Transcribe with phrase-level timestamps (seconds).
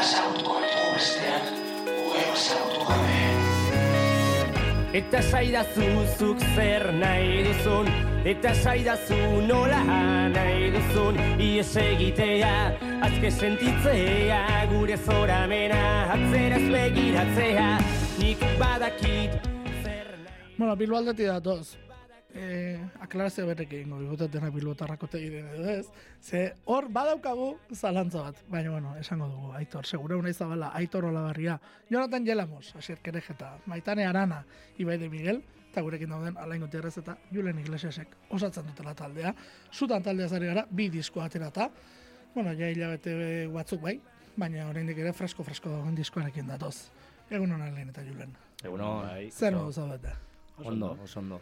[0.00, 1.48] Ezagutuko ditugu besteak,
[1.92, 3.18] ugero ezagutu gabe.
[5.00, 5.88] Eta saidazu
[6.18, 7.86] zuk zer nahi duzun
[8.26, 9.78] Eta saidazu nola
[10.32, 12.50] nahi duzun Ies egitea,
[13.06, 14.40] azke sentitzea
[14.72, 15.84] Gure zoramena,
[16.16, 17.68] atzeraz begiratzea
[18.18, 19.38] Nik badakit
[20.60, 21.89] Bueno, Bilbo aldetik datoz.
[22.32, 25.86] Eh, aklarazio berrek egingo digute dena bilbotarrako tegiten edo ez.
[26.22, 28.36] Ze hor badaukagu zalantza bat.
[28.48, 34.06] Baina, bueno, esango dugu, Aitor, segura unai zabala, Aitor Olabarria, Jonathan Jelamos, Asier Kerejeta, Maitane
[34.06, 34.44] Arana,
[34.78, 39.34] Ibai de Miguel, eta gurekin dauden Alain Gutierrez eta Julen Iglesiasek osatzen dutela taldea.
[39.72, 41.70] Zutan taldea zari gara, bi disko aterata.
[42.34, 44.00] Bueno, ja hilabete batzuk bai,
[44.36, 46.90] baina oraindik ere fresko-fresko dagoen diskoarekin datoz.
[47.30, 48.36] Egun hona lehen eta Julen.
[48.62, 50.14] Eguno, Zer modu zaudete?
[50.64, 51.40] ondo, oso ondo.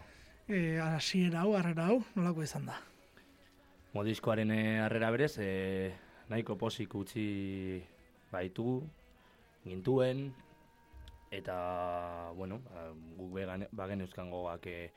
[0.49, 2.79] E, hasiera hau, harrera hau, nolako izan da?
[3.93, 5.93] Modiskoaren eh, harrera berez, e,
[6.33, 7.83] nahiko posik utzi
[8.33, 8.81] baitu,
[9.67, 10.31] gintuen,
[11.31, 12.89] eta, bueno, ba,
[13.19, 13.37] guk
[13.77, 14.91] bagen euskan gogak e,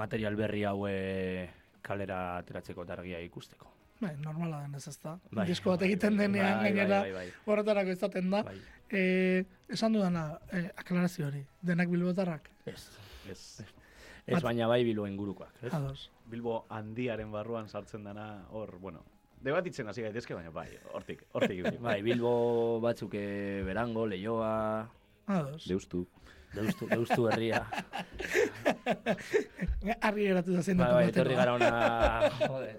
[0.00, 1.48] material berri hau e,
[1.84, 3.68] kalera ateratzeko targia ikusteko.
[4.00, 5.18] Bai, normala denez ez da.
[5.30, 8.42] Bai, Disko bat bai, egiten bai, denean, bai, gainera, bai, bai, horretarako izaten da.
[8.48, 8.58] Bai.
[8.88, 9.02] E,
[9.76, 12.80] esan dudana, e, aklarazio hori, denak bilbotarrak, Ez,
[13.28, 13.42] Ez.
[14.26, 15.72] Ez baina bai biloen gurukoak, ez?
[15.74, 16.10] ados.
[16.26, 19.04] Bilbo handiaren barruan sartzen dana hor, bueno,
[19.46, 21.62] debatitzen hasi gaitezke, baina bai, hortik, hortik.
[21.86, 24.88] Bai, Bilbo batzuk eh, berango, leioa,
[25.26, 25.66] Ados.
[25.66, 26.06] Deustu.
[26.54, 27.64] deustu, deustu herria.
[30.06, 31.70] Argi geratu da zein bai, bai, etorri gara ona,
[32.40, 32.76] joder.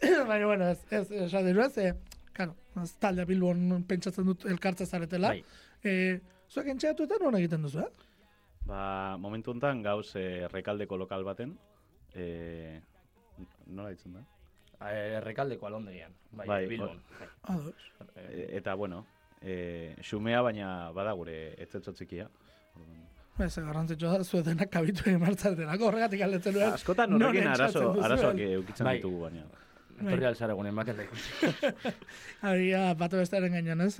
[0.30, 1.92] Baina, bueno, ez, ez, esan dira, ze,
[2.32, 5.34] karo, ez taldea Bilbon pentsatzen dut elkartza zaretela.
[5.36, 5.44] Bai.
[5.84, 8.08] E, zuek entxeatu eta non egiten duzu, eh?
[8.66, 11.56] Ba, momentu honetan gauz eh, rekaldeko lokal baten,
[12.14, 12.80] eh,
[13.66, 14.24] nola ditzen da?
[14.90, 17.00] Eh, Errekaldeko alondegian, bai, Bai, Bilbon.
[17.18, 17.28] Bai.
[17.54, 17.88] Ados.
[18.16, 19.04] E, eta, bueno,
[19.42, 22.28] eh, xumea baina bada gure etzetzo txikia.
[22.76, 23.06] Orduan,
[23.40, 26.74] Ez, garrantzitsua da, zuet denak kabitu egin martzatenako, horregatik aldetzen duen.
[26.76, 28.98] Askotan horrekin arazo, arazoak eukitzen Bai.
[28.98, 29.46] ditugu baina.
[30.00, 31.50] Etorri alzara egunen baten da ikusi.
[32.50, 33.96] Aria, batu bestearen gainean, ez?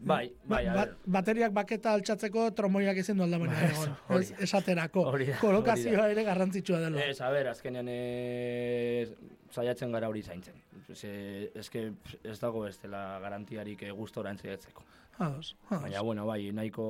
[0.00, 0.94] Bai, bai, ba, ver.
[1.18, 3.94] bateriak baketa altxatzeko tromoiak ezin du aldabaina Bai, egon.
[4.20, 5.04] Ez, esaterako.
[5.12, 7.04] Hori da, Kolokazioa hori ere garrantzitsua dela.
[7.04, 9.12] Ez, a ber, azkenean ez,
[9.54, 10.58] saiatzen gara hori zaintzen.
[10.90, 11.12] Ze,
[11.54, 11.84] eske
[12.26, 14.82] ez dago ez dela garantiarik eh, gustora entzaiatzeko.
[15.20, 15.82] Ados, ados.
[15.84, 16.84] Baina, bueno, bai, nahiko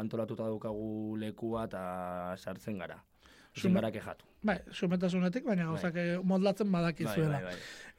[0.00, 1.82] antolatuta daukagu lekua eta
[2.36, 2.98] sartzen gara.
[3.56, 4.26] Sume- gara kejatu.
[4.46, 7.40] Bai, sumetasunetik, baina gauzak eh, modlatzen badakizuela.
[7.42, 7.56] bai, bai.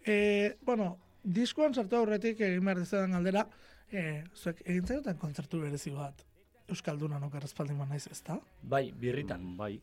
[0.07, 0.93] E, bueno,
[1.23, 3.43] diskoan sartu aurretik egin behar dizudan galdera,
[3.91, 6.23] e, zuek egin zaioten kontzertu berezi bat.
[6.71, 8.39] Euskalduna nok errespaldin naiz, ez da?
[8.63, 9.55] Bai, birritan.
[9.59, 9.77] Bai,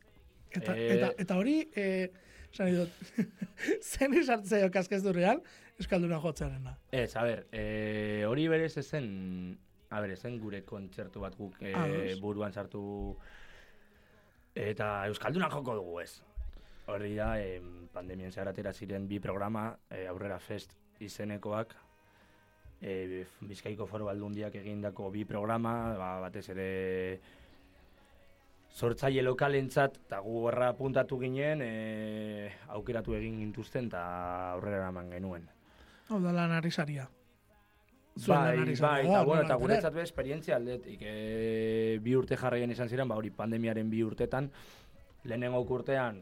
[0.55, 1.85] Eta, Eh, eta, eta hori, e,
[2.53, 2.99] esan dut,
[3.89, 5.41] zen izartzeo kaskez du real,
[5.79, 6.77] Euskalduna jotzearena.
[6.95, 9.57] Ez, a ber, e, hori berez ezen,
[9.89, 11.73] a ber, ezen gure kontzertu bat guk e,
[12.21, 12.85] buruan sartu
[14.55, 16.21] eta Euskaldunan joko dugu ez.
[16.87, 17.61] Hori da, e,
[17.93, 21.73] pandemien zehar atera ziren bi programa, e, Aurrera Fest izenekoak,
[22.81, 26.69] e, Bizkaiko Foro Aldundiak egindako bi programa, ba, batez ere
[28.75, 34.03] sortzaile lokalentzat, eta gu horra puntatu ginen, e, aukeratu egin gintuzten, eta
[34.51, 35.47] aurrera eraman genuen.
[36.09, 37.07] Hau da lanari saria.
[38.15, 42.91] Zuen Bai, bai, eta da, bueno, eta guretzat esperientzia aldetik, e, bi urte jarraien izan
[42.91, 44.51] ziren, ba hori pandemiaren bi urtetan,
[45.25, 46.21] lehenengo urtean,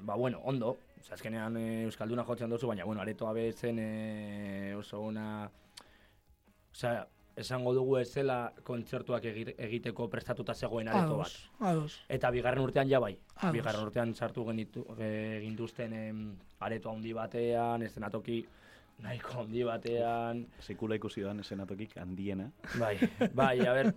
[0.00, 0.76] ba bueno, ondo,
[1.10, 5.48] azkenean e, Euskalduna jotzen duzu, baina bueno, aretoa bezen e, oso ona,
[6.72, 11.34] osea, esango dugu ez zela kontzertuak egiteko prestatuta zegoen areto bat.
[11.70, 12.00] Ados.
[12.08, 13.12] Eta bigarren urtean ja bai.
[13.36, 13.52] Ados.
[13.58, 16.22] Bigarren urtean sartu genitu e, gintuzten em,
[16.64, 18.40] areto handi batean, eszenatoki
[19.04, 20.46] nahiko handi batean.
[20.60, 22.48] sekula ikusi doan esenatokik handiena.
[22.80, 22.96] Bai,
[23.34, 23.92] bai, a ber,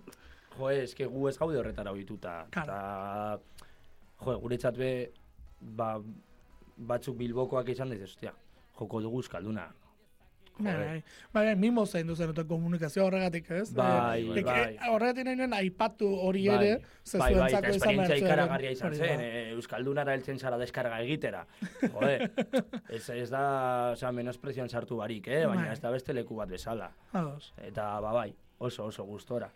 [0.57, 2.41] jo, eske gu ez gaude horretara ohituta.
[2.51, 2.75] Claro.
[2.75, 3.39] Eta,
[4.25, 4.91] jo, guretzat be,
[5.61, 5.99] ba,
[6.77, 8.33] batzuk bilbokoak izan diz, ostia,
[8.79, 9.67] joko dugu euskalduna.
[10.59, 13.69] Bai, bai, bai, bai, mimo zein duzen eta komunikazio horregatik, ez?
[13.73, 14.73] Bai, Eh, bai.
[14.75, 18.17] eh, Horregatik nahi nuen aipatu hori Bai, ere, bai, bai, zuentzako eta izan esperientzia behar
[18.25, 19.23] ikaragarria izan zen, da.
[19.23, 21.45] e, Euskaldunara heltzen zara deskarga egitera.
[21.79, 22.29] Jode,
[22.89, 23.45] ez, ez da,
[23.93, 25.45] osea, menosprezioan sartu barik, eh?
[25.47, 25.71] baina Bai.
[25.77, 26.91] ez da beste leku bat bezala.
[27.13, 27.53] Ados.
[27.63, 29.47] Eta, ba, bai, oso, oso gustora.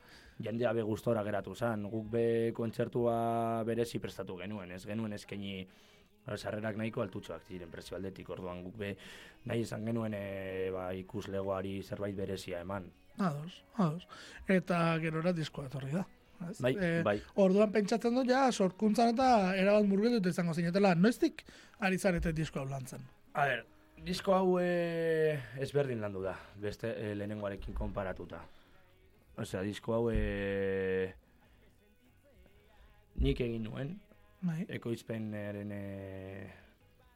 [0.41, 1.83] Jendea be gustora geratu zen.
[1.91, 5.67] Guk be kontzertua berezi prestatu genuen, ez genuen eskaini
[6.37, 8.95] sarrerak nahiko altutxoak ziren prezio aldetik, orduan guk be
[9.45, 12.87] nahi izan genuen e, ba, ikuslegoari zerbait berezia eman.
[13.19, 14.07] Ados, ados.
[14.47, 16.05] Eta gerora diskoa etorri da.
[16.49, 16.57] ez?
[16.61, 17.17] Bai, Eh, bai.
[17.35, 20.95] Orduan pentsatzen dut ja, sorkuntzan eta erabat murgilduta izango zinetela.
[20.95, 21.43] Noiztik
[21.79, 23.03] ari zarete diskoa lantzen?
[23.33, 23.65] A ber,
[24.03, 28.41] disko hau e, ezberdin landu da, beste e, lehenengoarekin konparatuta.
[29.37, 31.13] Osea, disko hau e,
[33.23, 33.93] nik egin nuen,
[34.43, 34.65] Bai.
[34.75, 35.83] ekoizpenaren e,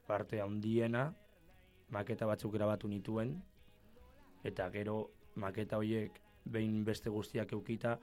[0.07, 1.09] parte handiena,
[1.91, 3.33] maketa batzuk grabatu nituen,
[4.47, 5.01] eta gero
[5.35, 7.97] maketa horiek behin beste guztiak eukita,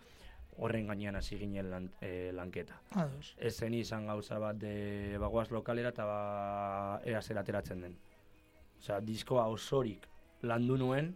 [0.61, 2.77] horren gainean hasi ginen lan, e, lanketa.
[3.01, 3.35] Ados.
[3.39, 6.19] Ez zen izan gauza bat de bagoaz lokalera eta ba,
[7.05, 7.97] ea zer ateratzen den.
[8.79, 10.07] Osea, diskoa osorik
[10.45, 11.15] landu nuen,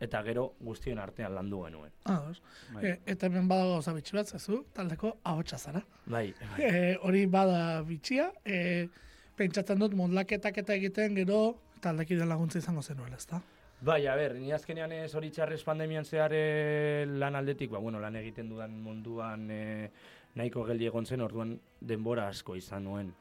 [0.00, 1.92] eta gero guztien artean landu genuen.
[2.04, 2.40] Ados.
[2.74, 2.84] Bai.
[2.86, 5.84] E, eta hemen badago gauza bitxi bat, zezu, taldeko ahotsa zara.
[6.06, 6.66] Bai, bai.
[6.66, 8.88] E, hori bada bitxia, e,
[9.36, 11.40] pentsatzen dut modlaketak eta egiten gero
[11.84, 13.40] taldekide laguntza izango zenuela, ezta?
[13.80, 18.00] Bai, a ber, ni azkenean ez hori txarrez pandemian zehar eh, lan aldetik, ba, bueno,
[18.00, 19.88] lan egiten dudan munduan eh,
[20.36, 23.14] nahiko geldi egon zen, orduan denbora asko izan nuen.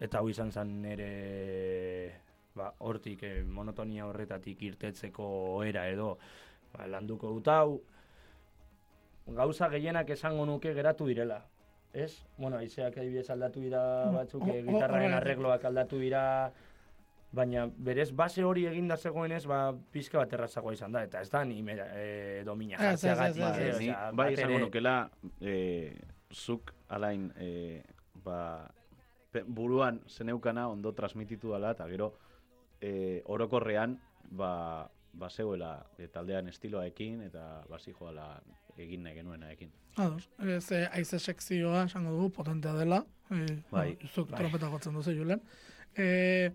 [0.00, 1.10] Eta hau izan zen nire
[2.58, 5.28] ba, hortik eh, monotonia horretatik irtetzeko
[5.64, 6.16] era edo
[6.74, 7.78] ba, landuko dut hau.
[9.28, 11.42] Gauza gehienak esango nuke geratu direla.
[11.92, 12.14] Ez?
[12.36, 13.80] Bueno, aizeak adibidez aldatu dira
[14.12, 16.22] batzuk, o- eh, o- gitarraren arregloak aldatu dira,
[17.32, 21.42] baina berez base hori eginda zegoenez, ba, pizka bat errazagoa izan da, eta ez da
[21.44, 24.94] ni mera, e, domina ez, jartzeagatik, ez, eh, bai esango ere- nukela,
[25.40, 25.98] eh,
[26.32, 27.82] zuk alain eh,
[28.24, 28.68] ba,
[29.46, 32.14] buruan zeneukana ondo transmititu dela, eta gero
[32.80, 33.98] eh, orokorrean
[34.30, 38.40] ba, ba zegoela eh, taldean estiloaekin eta basi joala
[38.78, 39.72] egin nahi genuenaekin.
[39.98, 40.28] Ados.
[40.38, 43.02] Ez, e, aize sekzioa, esango dugu, potentea dela.
[43.30, 44.38] E, Bai, zuk bai.
[44.38, 45.42] trompeta jotzen duzu, Julen.
[45.98, 46.50] E,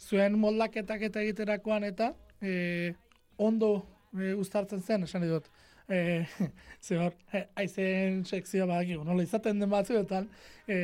[0.00, 2.94] zuen moldaketak eta egiterakoan eta e,
[3.36, 3.74] ondo
[4.16, 5.50] e, uztartzen zen, esan dut.
[5.90, 6.24] E,
[6.84, 10.30] ze hor, e, aizen sekzioa badakigu, nola izaten den batzuetan,
[10.66, 10.78] e,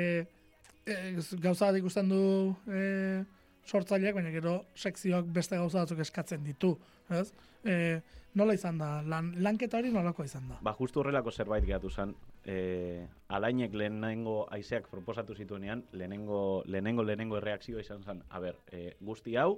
[0.84, 0.98] e,
[1.40, 2.22] gauza bat ikusten du
[2.68, 3.24] e,
[3.66, 6.76] sortzaileak, baina gero sekzioak beste gauza batzuk eskatzen ditu,
[7.10, 7.28] ez?
[7.66, 8.00] E,
[8.38, 10.58] nola izan da, lan, lanketa hori nolako izan da?
[10.64, 12.12] Ba, justu horrelako zerbait gehatu zen,
[12.44, 18.92] eh, alainek lehenengo aizeak proposatu zituenean, lehenengo, lehenengo, lehenengo erreakzioa izan zen, a ber, eh,
[19.00, 19.56] guzti hau,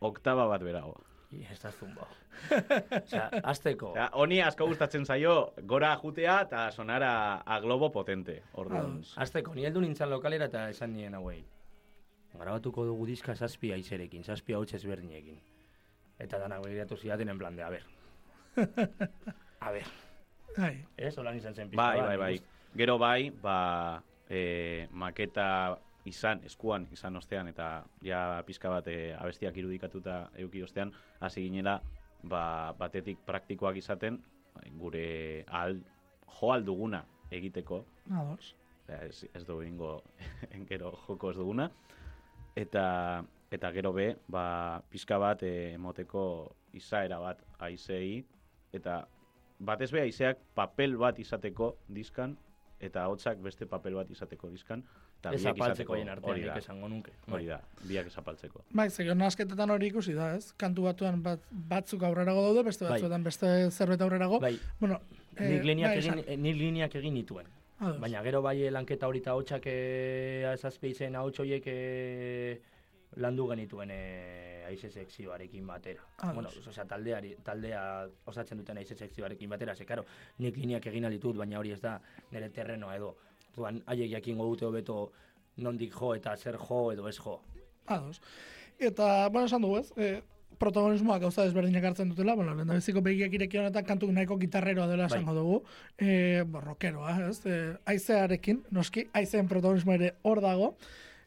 [0.00, 0.94] oktaba bat berago.
[1.34, 2.06] I, ez da zumba.
[3.00, 5.34] Osea, azteko, Osea, honi asko gustatzen zaio,
[5.66, 7.10] gora jutea eta sonara
[7.42, 8.42] a globo potente.
[8.62, 11.42] Orduan, azteko, ni heldu nintzen lokalera eta esan nien hauei.
[12.34, 15.38] Grabatuko dugu diska zazpi aizerekin, zazpi hau ezberdinekin.
[16.18, 17.84] Eta danak begiratu zidaten en plan de, a ber.
[19.60, 19.86] A ber,
[20.54, 21.16] Bai, ez?
[21.18, 22.34] Holan izan zen pizka bai, bai, bai.
[22.38, 22.76] uste.
[22.78, 25.46] Gero bai, ba, e, maketa
[26.06, 27.68] izan, eskuan izan ostean, eta
[28.06, 31.80] ja pizka bat e, abestiak irudikatuta euki ostean, hasi ginela,
[32.22, 32.44] ba,
[32.78, 34.20] batetik praktikoak izaten,
[34.54, 35.06] bai, gure
[35.48, 35.80] al,
[36.38, 37.02] jo alduguna
[37.34, 38.54] egiteko, ados.
[38.84, 39.94] Osea, ez, ez dugu ingo
[40.70, 41.70] gero joko ez duguna.
[42.56, 48.24] Eta, eta gero be, ba, pizka bat eh, emoteko izaera bat aizei,
[48.74, 49.04] eta
[49.58, 52.36] batez be aizeak papel bat izateko diskan,
[52.80, 54.82] eta hotzak beste papel bat izateko diskan,
[55.20, 55.94] eta Ez biak izateko
[56.28, 57.12] hori da, esango nuke.
[57.30, 58.64] hori da, biak ez apaltzeko.
[58.70, 60.52] Bai, zegio nasketetan hori ikusi da, ez?
[60.60, 62.92] Kantu batuan bat, batzuk aurrerago daude, beste Bai.
[62.98, 64.40] batzuetan beste zerbait aurrerago.
[64.40, 65.00] Bai, Bueno,
[65.36, 67.46] eh, nik lineak, bai, egin, eh, nik lineak egin nituen.
[67.78, 68.00] Ados.
[68.00, 72.60] Baina gero bai eh, lanketa hori eta hotxak eh, zazpeitzen ahots horiek eh,
[73.16, 76.06] landu genituen eh, aize sekzioarekin batera.
[76.18, 76.34] Ados.
[76.34, 77.82] Bueno, osea, taldeari, taldea
[78.30, 80.04] osatzen duten aize sekzioarekin batera, ze karo,
[80.38, 81.98] nik lineak egin ditut, baina hori ez da
[82.30, 83.14] nire terrenoa edo.
[83.54, 84.98] Duan, haiek jakingo dute hobeto
[85.56, 87.40] nondik jo eta zer jo edo ez jo.
[87.86, 88.20] Ados.
[88.78, 89.92] Eta, bueno, esan dugu, ez?
[89.96, 90.22] E,
[90.58, 95.08] protagonismoak gauza desberdinak hartzen dutela, bueno, lehen beziko begiak ireki honetan kantu nahiko gitarreroa dela
[95.08, 95.18] Bai.
[95.18, 95.58] esango dugu.
[95.98, 97.38] E, borrokeroa, ez?
[97.46, 97.58] E,
[97.92, 100.74] aizearekin, noski, aizeen protagonismo ere hor dago.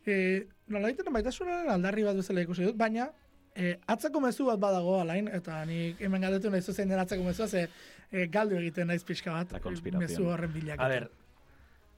[0.06, 3.10] E, nola egiten baitasunaren aldarri bat bezala ikusi dut, baina
[3.56, 7.48] e, atzeko mezu bat badago alain, eta nik hemen galdetu nahi zuzen den atzeko mezua,
[7.48, 7.68] ze
[8.12, 9.56] e, galdu egiten naiz pixka bat,
[9.98, 10.80] mezu horren bilak.
[10.80, 11.10] A ber,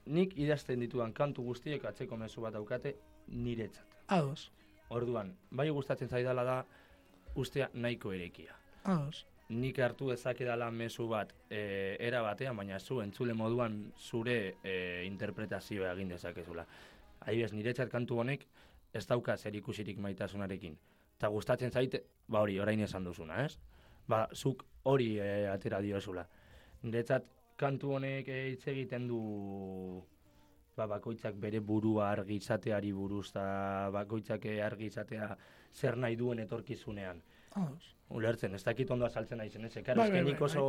[0.06, 2.96] nik idazten ditudan kantu guztiek atzeko mezu bat daukate
[3.28, 4.00] niretzat.
[4.10, 4.50] Ados,
[4.90, 6.54] Orduan, bai gustatzen zaidala da
[7.34, 8.54] ustea nahiko erekia.
[8.84, 9.26] ados.
[9.50, 15.92] Nik hartu dezakedala mezu bat e, era batean, baina zu entzule moduan zure e, interpretazioa
[15.92, 16.66] egin dezakezula.
[17.20, 18.46] Adibidez, niretzat kantu honek
[18.94, 20.76] ez dauka zer ikusirik maitasunarekin.
[21.18, 23.58] Eta gustatzen zaite, ba hori, orain esan duzuna, ez?
[24.08, 26.26] Ba, zuk hori e, atera diozula.
[26.82, 29.20] Niretzat kantu honek hitz egiten du
[30.80, 33.46] ba, bakoitzak bere burua argi izateari buruz, eta
[33.92, 35.34] bakoitzak argi izatea
[35.72, 37.20] zer nahi duen etorkizunean.
[37.54, 37.96] Ados.
[38.10, 39.72] Ulertzen, ez dakit ondo azaltzen naizen, ez?
[39.86, 40.62] Karo, Bai, eske bai, nik bai, oso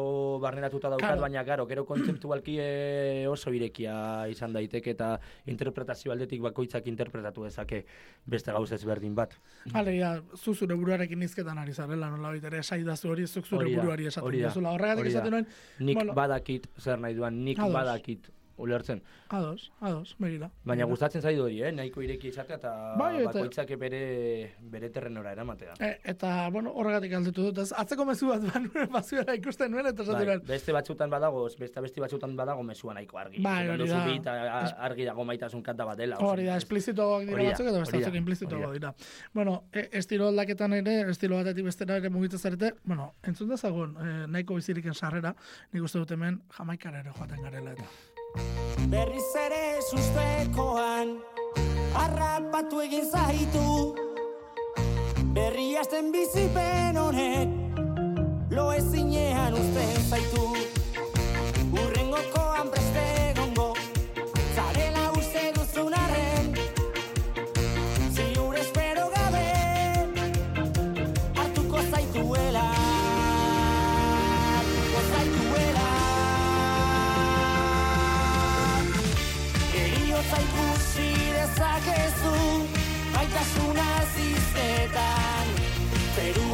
[0.44, 1.22] barneratuta daukat, Claro.
[1.24, 3.96] baina, karo, gero kontzeptualki eh, oso irekia
[4.30, 5.08] izan daiteke eta
[5.50, 7.80] interpretazio aldetik bakoitzak interpretatu dezake
[8.30, 9.34] beste gauza ezberdin bat.
[9.74, 14.06] Alegia, zu zure buruarekin izketan ari zarela, nola ere esaidazu hori, zuk zure da, buruari
[14.12, 14.54] esaten hori da.
[14.54, 15.18] Horregatik hori da.
[15.18, 15.48] esaten nuen,
[15.80, 16.14] Nik Bueno.
[16.14, 17.74] badakit zer nahi duan, nik Ados.
[17.74, 18.30] badakit,
[18.62, 19.02] ulertzen.
[19.30, 20.50] ados, ados, begira.
[20.68, 21.72] Baina gustatzen zaidu hori, eh?
[21.72, 24.02] nahiko ireki izatea eta Bai, eta- bakoitzak bere,
[24.74, 25.74] bere terrenora eramatea.
[25.80, 30.04] E, eta, bueno, horregatik aldetu dut, ez, atzeko mezu bat ban, bazuela ikusten nuen, eta
[30.04, 33.42] esaten Bai, beste batzutan badago, beste beste batzutan badago mesua nahiko argi.
[33.44, 34.02] Bai, hori da.
[34.14, 34.36] eta
[34.90, 36.18] argi dago maitasun kanta bat dela.
[36.20, 38.94] hori da, esplizitoak dira batzuk, eta beste batzuk implizitoak dira.
[39.34, 44.28] Bueno, e, estilo aldaketan ere, estilo batetik bestera ere mugitzen zarete, bueno, entzun dezagun, e,
[44.28, 45.34] nahiko biziriken sarrera,
[45.72, 47.86] nik uste dut hemen jamaikara ere joaten garela eta.
[48.92, 51.18] Berriz ere sustekoan
[51.96, 53.96] Arrapatu egin zaitu.
[55.36, 57.50] Berri hasten bizipen honek
[58.52, 60.48] Lo ezinean uzten zaitu.
[61.72, 63.21] Urrengokoan preste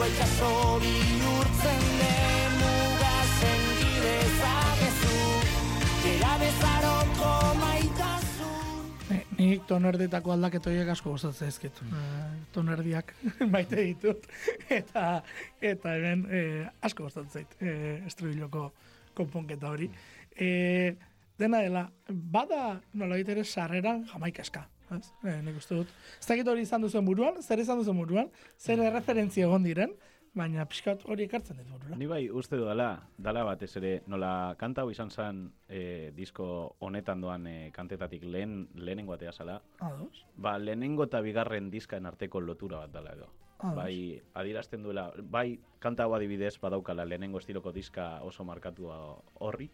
[0.08, 5.18] Zerua itxaso bihurtzen den muga senti dezakezu
[6.04, 11.82] Gera bezaroko maitasun Ni- Nik tonerdetako aldaketa horiek asko gustatzen zaizkit.
[11.84, 12.46] Mm.
[12.56, 13.12] tonerdiak
[13.54, 14.24] maite ditut
[14.70, 15.22] eta
[15.62, 18.72] eta hemen eh, asko gustatzen zait eh, estribiloko
[19.18, 19.90] konponketa hori.
[20.40, 20.96] Eh,
[21.40, 24.68] dena dela, bada nolabait ere sarreran jamaika eska.
[24.96, 25.08] Ez?
[25.24, 25.90] Eh, nik uste dut.
[26.20, 29.96] Ez dakit hori izan duzen buruan, zer izan duzen buruan, zer erreferentzia egon diren,
[30.38, 31.98] baina pixkat hori ekartzen dit burura.
[31.98, 36.48] Ni bai uste dudala, dala batez ere, nola kanta hau izan zen e, disko
[36.86, 40.26] honetan doan e, kantetatik lehen, lehenengo atea zala, Ados.
[40.36, 43.32] ba, lehenengo eta bigarren diskaen arteko lotura bat dala edo.
[43.58, 43.76] Ados.
[43.80, 49.00] Bai, adierazten duela, bai, kanta hau adibidez badaukala lehenengo estiloko diska oso markatua
[49.42, 49.72] horri,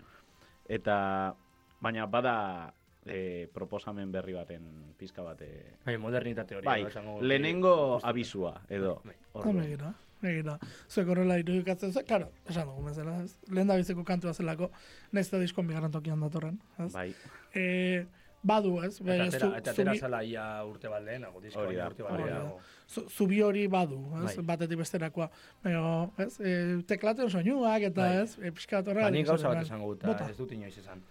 [0.71, 1.35] eta
[1.83, 2.73] baina bada
[3.05, 6.65] e, proposamen berri baten pizka bat, e, Bai, modernitate hori.
[6.65, 9.01] bai, edo esango- lehenengo abisua, edo.
[9.05, 9.15] Bai.
[9.33, 9.57] Orduan.
[9.57, 10.57] begira, begira.
[10.89, 13.37] Zuek horrela irudikatzen zu, claro, esan dugu bezala, ez?
[13.49, 14.71] Lehen da biziko kantua zelako,
[15.11, 16.91] nahiz eta diskon bigarren tokian datorren, ez?
[16.93, 17.13] Bai,
[17.53, 18.05] E,
[18.43, 18.95] badu, ez?
[18.99, 22.17] Eta Bere, atera, zu- eta atera zala ia urte bat lehenago, disko Hori urte bat
[22.19, 22.59] lehenago.
[22.87, 24.35] zu- zubi hori badu, ez?
[24.37, 24.45] Bai.
[24.45, 25.29] Batetik besterakoa.
[25.63, 26.39] Baina, ez?
[26.41, 28.23] E, teklaten soinuak eta, Bai.
[28.23, 28.37] ez?
[28.39, 29.05] E, pixkat horrela.
[29.07, 31.01] Ba, nik gauza bat esango dut, eta ez dut inoiz esan.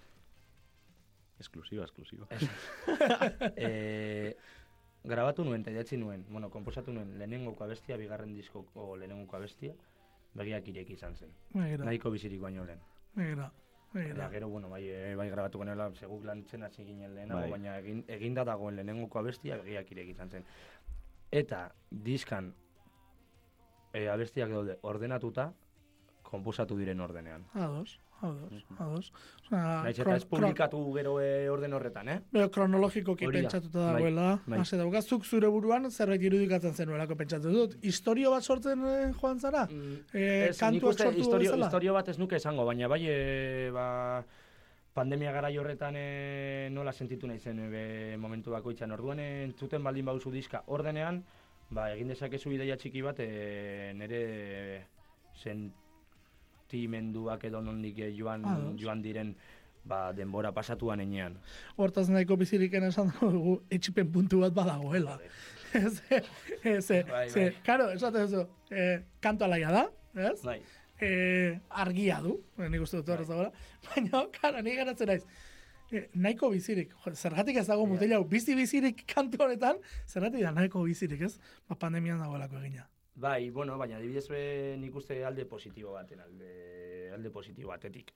[1.42, 2.26] Esklusiba, esklusiba.
[3.56, 4.36] e,
[5.04, 9.74] grabatu nuen, eta idatzi nuen, bueno, komposatu nuen lehenengoko abestia, bigarren diskoko lehenengoko abestia,
[10.38, 11.34] begiak ireki izan zen.
[11.54, 12.80] Begira, Nahiko bizirik baino lehen.
[13.14, 13.50] begira,
[13.92, 14.14] begira.
[14.14, 17.50] Eta gero, bueno, bai, eh, bai grabatu genuela, seguk lantzen hasi ginen lehenago, Bai.
[17.50, 20.46] baina egin, eginda dagoen lehenengoko abestia, begiak ireki izan zen.
[21.32, 22.54] Eta diskan
[23.92, 25.50] e, abestiak daude ordenatuta,
[26.22, 27.44] komposatu diren ordenean.
[27.52, 29.12] Ados, ados, ados.
[29.46, 32.18] Osea, eta ez publikatu gero e, orden horretan, eh?
[32.32, 34.60] Bero, kronologikoki pentsatuta bai, dagoela, bai.
[34.62, 37.76] hase dauka, zuk zure buruan zerbait irudikatzen zenuelako pentsatu dut.
[37.82, 39.66] Historio bat sortzen eh, joan zara?
[39.68, 41.66] Eh, Ez, nik kantuak sortu historio, bezala?
[41.66, 43.86] historio bat ez nuke esango, baina bai, e, ba,
[44.94, 48.92] pandemia gara horretan e, nola sentitu nahi zen e, momentu bakoitzan.
[48.92, 51.22] Orduan e, entzuten baldin bauzu diska ordenean,
[51.70, 54.86] ba, egin dezakezu ideia txiki bat e, nire
[56.72, 58.80] sentimenduak edo nondik e, joan, Ados.
[58.80, 59.34] joan diren
[59.84, 61.36] ba, denbora pasatuan enean.
[61.76, 65.18] Hortaz nahiko biziriken esan dugu, etxipen puntu bat badagoela.
[65.72, 66.26] Ez, ez,
[67.08, 67.44] Bai, ze, bai.
[67.64, 68.42] karo, esaten duzu,
[68.76, 69.86] eh, kantu alaia da,
[70.20, 70.42] ez?
[70.44, 70.58] Bai.
[71.00, 73.54] Eh, argia du, eh, nik uste dut horrez dagoela,
[73.86, 75.22] baina, karo, nik geratzen naiz,
[75.96, 80.52] eh, nahiko bizirik, jo, zergatik ez dago mutila hau, bizi bizirik kantu honetan, zergatik da
[80.58, 81.38] nahiko bizirik, ez?
[81.70, 82.84] Ba, pandemian dagoelako egina.
[83.22, 84.26] Bai, bueno, baina adibidez
[84.82, 88.10] nik uste alde positibo baten, alde, alde positibo batetik.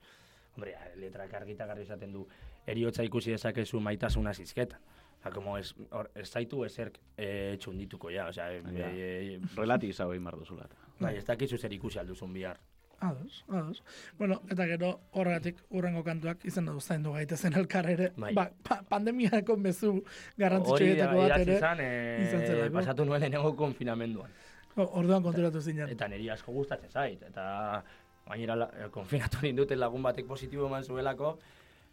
[0.57, 2.25] Hombre, letrak argita garri esaten du,
[2.67, 4.79] eriotza ikusi dezakezu maitasuna zizketan.
[5.19, 8.89] Osa, como ez, hor, ez zaitu ezerk e, txundituko ja, osea, e, Ja.
[8.91, 10.67] e, Relatiza hori marduzula.
[10.99, 12.59] bai, ez dakizu zer ikusi alduzun bihar.
[12.99, 13.83] Ados, ados.
[14.17, 18.11] Bueno, eta gero horregatik urrengo kantuak izan du zaindu gaitezen elkar ere.
[18.17, 18.33] Bai.
[18.33, 20.03] Ba, pa, pandemiako mezu
[20.37, 21.55] garrantzitsu Hori bat ere.
[21.57, 21.89] izan, e,
[22.27, 22.73] izan zelako.
[22.79, 24.31] pasatu nuen lehenengo konfinamenduan.
[24.99, 25.89] Orduan konturatu zinen.
[25.89, 27.83] Eta niri asko gustatzen zait, eta
[28.27, 31.37] gainera eh, konfinatu ninduten lagun batek positibo eman zuelako,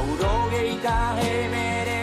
[0.00, 1.99] Laurogeita emeretzi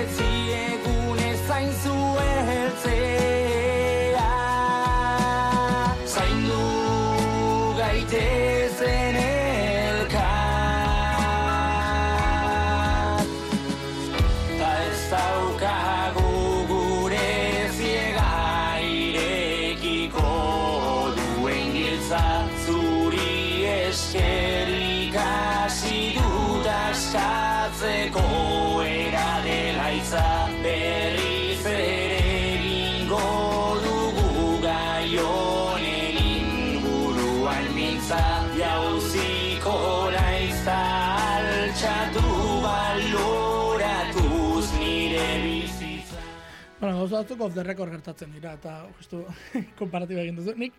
[47.21, 49.23] batzuk off the record gertatzen dira, eta justu
[49.79, 50.55] komparatiba egin duzu.
[50.57, 50.77] Nik,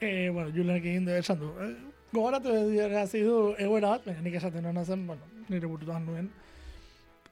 [0.00, 1.52] eh, bueno, Julenek egin du, esan du.
[1.62, 1.72] Eh,
[2.12, 6.30] gogoratu erazi du egoera bat, baina nik esaten hona zen, bueno, nire burutuan nuen,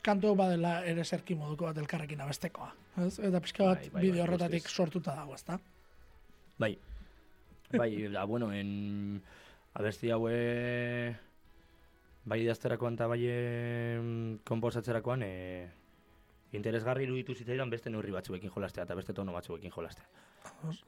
[0.04, 2.72] kantu badela ere zerki moduko bat elkarrekin abestekoa.
[3.06, 3.18] Ez?
[3.18, 4.76] Eta pixka bat Bai, bai, bideo bai, horretatik guztiz.
[4.76, 5.58] sortuta dago, ezta?
[6.58, 6.74] Bai.
[7.74, 9.22] Bai, da, bueno, en
[9.74, 10.34] abesti haue
[12.24, 13.20] bai idazterakoan eta bai
[14.46, 15.32] konposatzerakoan e,
[16.56, 20.06] interesgarri iruditu zitzaidan beste neurri batzuekin jolastea eta beste tono batzuekin jolastea.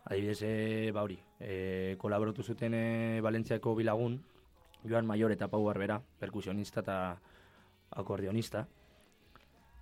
[0.04, 4.18] Adibidez, e, ba hori, e, kolaboratu zuten e, Valentziako bilagun,
[4.86, 6.96] Joan Maior eta Pau Barbera, perkusionista eta
[7.90, 8.66] akordionista.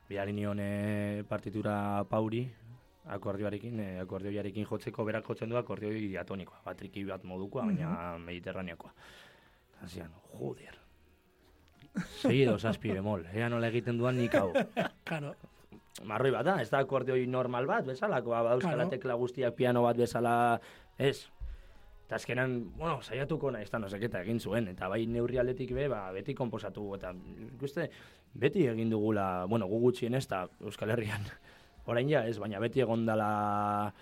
[0.09, 2.45] Bidali nion e, partitura Pauri,
[3.17, 8.95] akordioarekin, e, akordioarekin jotzeko berak jotzen du akordioi diatonikoa, batriki bat modukoa, baina mediterraneakoa.
[9.75, 10.81] Eta zian, joder.
[12.21, 14.51] Sei edo zazpi bemol, ea nola egiten duan nik hau.
[15.09, 15.35] Claro,
[16.03, 18.91] Marroi bat da, ez da akordioi normal bat, bezalakoa, ba, euskara Claro.
[18.91, 20.61] tekla guztiak piano bat bezala,
[20.99, 21.29] ez.
[22.07, 25.87] Eta azkenan, bueno, saiatuko nahi, ez da, noseketa egin zuen, eta bai neurri aldetik be,
[25.89, 27.15] ba, beti konposatu, eta
[27.55, 27.87] ikuste,
[28.35, 31.25] beti egin dugula, bueno, gu gutxien ez da, Euskal Herrian,
[31.87, 33.93] orain ja ez, baina beti egon dala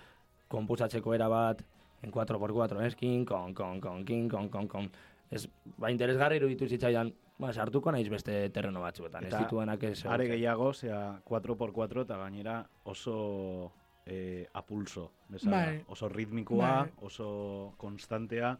[0.49, 1.61] konposatzeko era bat,
[2.03, 4.89] en 4x4, ez, kin, kon, kon, kon, kin, kon, kon, kon.
[5.31, 5.45] Ez,
[5.77, 10.05] ba, interesgarri iruditu zitzaidan, ba, sartuko naiz beste terreno batzuetan, ez Eta dituenak ez.
[10.05, 13.71] Are gehiago, zea 4x4 eta gainera oso
[14.05, 15.65] eh, apulso, bezala.
[15.65, 15.83] Bai.
[15.87, 16.91] Oso ritmikoa, Bai.
[17.01, 18.57] oso konstantea,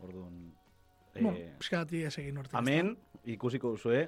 [0.00, 0.52] orduan...
[1.14, 2.56] Eh, Bueno, pixkati ez egin urte.
[2.58, 2.90] Amen,
[3.24, 4.02] ikusiko duzue,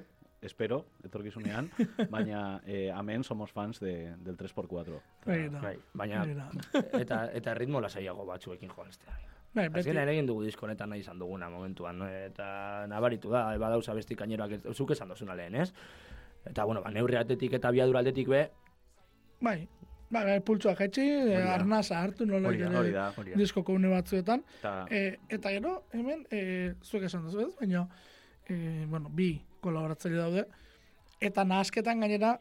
[0.45, 1.71] espero, etorkizunean,
[2.13, 4.99] baina eh, amen somos fans de, del 3x4.
[5.25, 5.59] Begira.
[5.63, 6.49] Bai, baina, Begira.
[6.99, 9.17] eta, eta ritmo lasaiago batzuekin joaztea.
[9.53, 12.07] Bai, beti, Azkenean egin dugu disko honetan nahi izan duguna momentuan, no?
[12.07, 15.71] eta nabaritu da, badauza besti kaineroak, ez- zuk esan dozuna lehen, ez?
[16.45, 18.43] Eta, bueno, ba, neurri aldetik eta biadura aldetik be,
[19.41, 19.67] bai,
[20.11, 21.01] bai, bai, pultsoa jetxi,
[21.33, 22.91] eh, arnasa hartu nola Hori da, ere Hori
[23.31, 24.43] da, diskoko une batzuetan.
[24.59, 27.87] eta E, eta gero, hemen, e, zuek esan duzu ez, baina,
[28.47, 29.31] e, bueno, bi
[29.61, 30.45] kolaboratzaile daude,
[31.19, 32.39] eta nahasketan gainera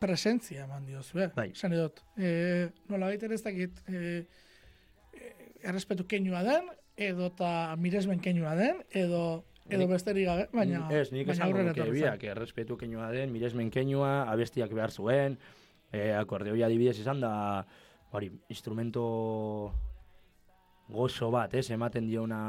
[0.00, 1.30] presentzia eman diozu, eh?
[1.36, 1.50] Bai.
[1.54, 4.26] Esan dut, e, nola baita ere ez dakit, e,
[5.62, 11.28] errespetu keinua den, edo eta miresmen keinua den, edo, edo besterik gabe, baina, ez, nik
[11.28, 15.38] esango aurrera nuke biak, errespetu keinua den, miresmen keinua, abestiak behar zuen,
[15.92, 17.32] e, akordeoia adibidez izan da,
[18.12, 19.04] hori, instrumento
[20.90, 22.40] gozo bat, ez, ematen diona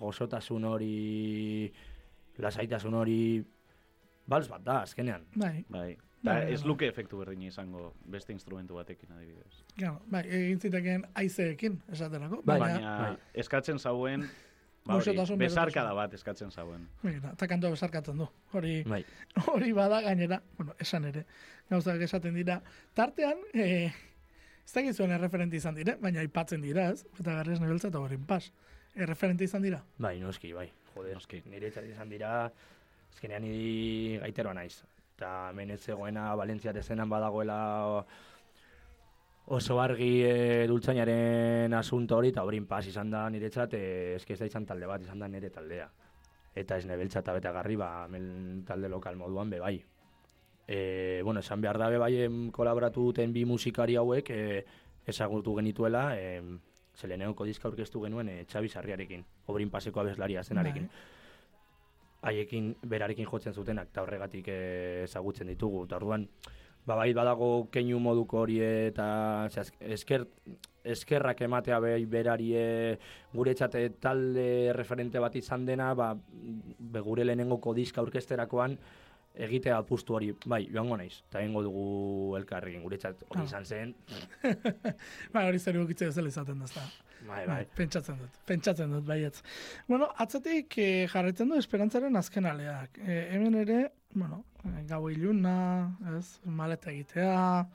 [0.00, 1.68] gozotasun hori,
[2.40, 3.20] lasaitasun hori,
[4.26, 5.26] bals bat da, azkenean.
[5.36, 5.90] Bai, bai,
[6.22, 6.68] Bai, eta bai, ez bai.
[6.68, 9.64] luke efektu berdina izango beste instrumentu batekin adibidez.
[9.76, 13.16] claro, bai, egin zitekeen aizeekin, esaterako, Bai, baina, Baina bai.
[13.34, 14.28] eskatzen zauen,
[14.86, 15.38] ba, hori, berotasun.
[15.96, 16.86] bat eskatzen zauen.
[17.02, 18.28] Begira, eta kantua besarkatzen du.
[18.52, 19.04] Hori, Bai.
[19.52, 21.26] hori bada gainera, bueno, esan ere,
[21.70, 22.62] gauzak esaten dira.
[22.94, 23.86] Tartean, e,
[24.64, 27.04] ez dakit zuen erreferente izan dire, baina aipatzen dira, ez?
[27.18, 28.52] Eta garrez nebeltza eta horin pas.
[28.94, 29.82] Erreferente izan dira.
[29.98, 30.70] Bai, noski, bai.
[30.94, 31.42] Joder, Noski.
[31.46, 32.52] niretzat izan dira,
[33.12, 34.84] azkenean niri gaiteroa naiz.
[35.22, 37.56] Eta hemen ez zegoena Valentziat ezenan badagoela
[39.54, 40.32] oso argi e,
[40.66, 44.88] dultzainaren asunto hori, eta horin pas izan da niretzat, e, eske ez da izan talde
[44.90, 45.86] bat, izan da nire taldea.
[46.58, 49.76] Eta ez nebeltza eta betagarri, ba, hemen talde lokal moduan be bai.
[50.66, 52.12] E, bueno, esan behar da be bai
[52.50, 54.42] kolaboratu duten bi musikari hauek e,
[55.06, 56.42] ezagutu genituela, e,
[56.98, 60.90] zeleneoko diska aurkeztu genuen e, Xabi Sarriarekin, obrin paseko abeslaria zenarekin.
[62.22, 65.84] Haiekin berarekin jotzen zutenak, eta horregatik eh, ezagutzen ditugu.
[65.88, 66.28] Eta orduan,
[66.86, 70.26] ba, bai badago keinu moduko hori eta ze, azk- esker,
[70.84, 72.98] eskerrak ematea bai berari eh,
[73.34, 78.78] guretzat eh, talde referente bat izan dena, ba, be gure lehenengoko diska aurkesterakoan,
[79.34, 83.44] egitea apustu hori, bai, joango naiz, eta egingo dugu elkarrekin, guretzat hori Ah.
[83.48, 83.94] izan zen,
[85.32, 86.82] Bai, hori zer egokitze bezala izaten da, ezta.
[87.26, 89.42] bai, Bai, pentsatzen dut, pentsatzen dut, baietz.
[89.88, 92.98] Bueno, atzetik eh, jarraitzen du esperantzaren azken aleak.
[93.06, 93.80] Eh, hemen ere,
[94.14, 95.56] bueno, eh, gau iluna,
[96.18, 97.66] ez, maleta egitea,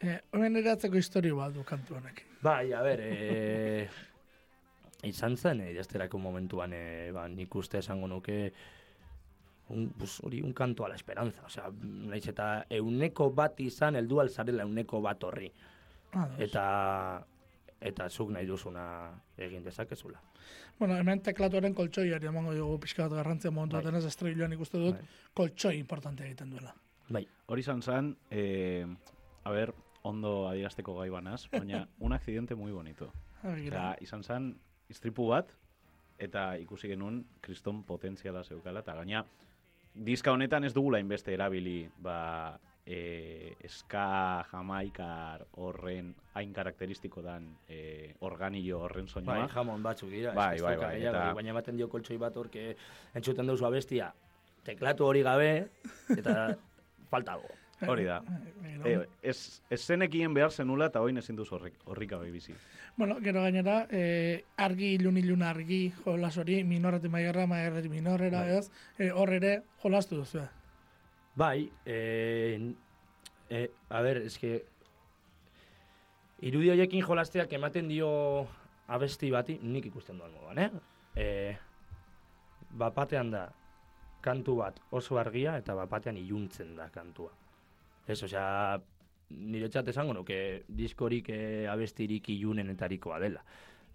[0.00, 2.24] eh, hemen ere atzeko historio bat du kantu honek.
[2.42, 3.88] Bai, a ber, e,
[5.12, 8.50] izan zen, e, jasterako momentuan, e, ba, nik uste esango nuke,
[9.68, 14.20] un, pues, hori, un canto a la esperanza, osea, naiz eta euneko bat izan, heldu
[14.20, 15.50] alzarela euneko bat horri,
[16.12, 16.38] Ados.
[16.40, 17.26] eta
[17.80, 18.82] eta zuk nahi duzuna
[19.36, 20.20] egin dezakezula.
[20.78, 23.98] Bueno, hemen teklatuaren koltsoiari emango dugu pixka bat garrantzia momentu Bai.
[23.98, 25.08] ez estriloan ikuste dut, Bai.
[25.34, 26.74] koltsoi importante egiten duela.
[27.08, 28.86] Bai, Hori izan zen, eh,
[29.44, 33.12] a ber, ondo adierazteko gai banaz, baina un accidente muy bonito.
[33.42, 33.66] Begira.
[33.92, 34.56] Eta izan zen,
[34.88, 35.52] istripu bat,
[36.18, 39.24] eta ikusi genuen kriston potentziala zeukala, eta gaina,
[40.04, 48.12] diska honetan ez dugula inbeste erabili, ba, e, eska jamaikar horren hain karakteristiko dan e,
[48.20, 49.38] organillo horren soinua.
[49.40, 52.76] bai, jamon batzuk dira, Bai, bai, bai, eta- baina ematen dio koltsoi bat horke
[53.14, 54.12] entzuten duzu abestia,
[54.64, 55.68] teklatu hori gabe,
[56.16, 56.56] eta
[57.10, 57.48] falta algo.
[57.84, 58.22] Hori da.
[58.84, 62.54] E, ez, ez zenekien behar zenula eta hoin ezin duzu horrik, horrik bizi.
[62.96, 68.56] Bueno, gero gainera, eh, argi, ilun, ilun argi, jolas hori, minorreti maigarra, maigarreti minorera, Bai.
[68.56, 68.70] ez?
[68.98, 70.46] Eh, hor ere, jolastu duzu.
[71.36, 72.72] Bai, eh,
[73.50, 74.62] eh, a ber, eske
[76.40, 78.08] irudi horiekin jolasteak ematen dio
[78.88, 80.70] abesti bati, nik ikusten duan moduan, eh?
[81.16, 81.56] eh
[82.76, 83.48] bapatean da
[84.20, 87.30] kantu bat oso argia eta bapatean iluntzen da kantua.
[88.06, 88.78] Ez, osea,
[89.30, 90.36] niretzat esango nuke
[90.68, 93.42] diskorik eh, abestirik ilunenetarikoa dela.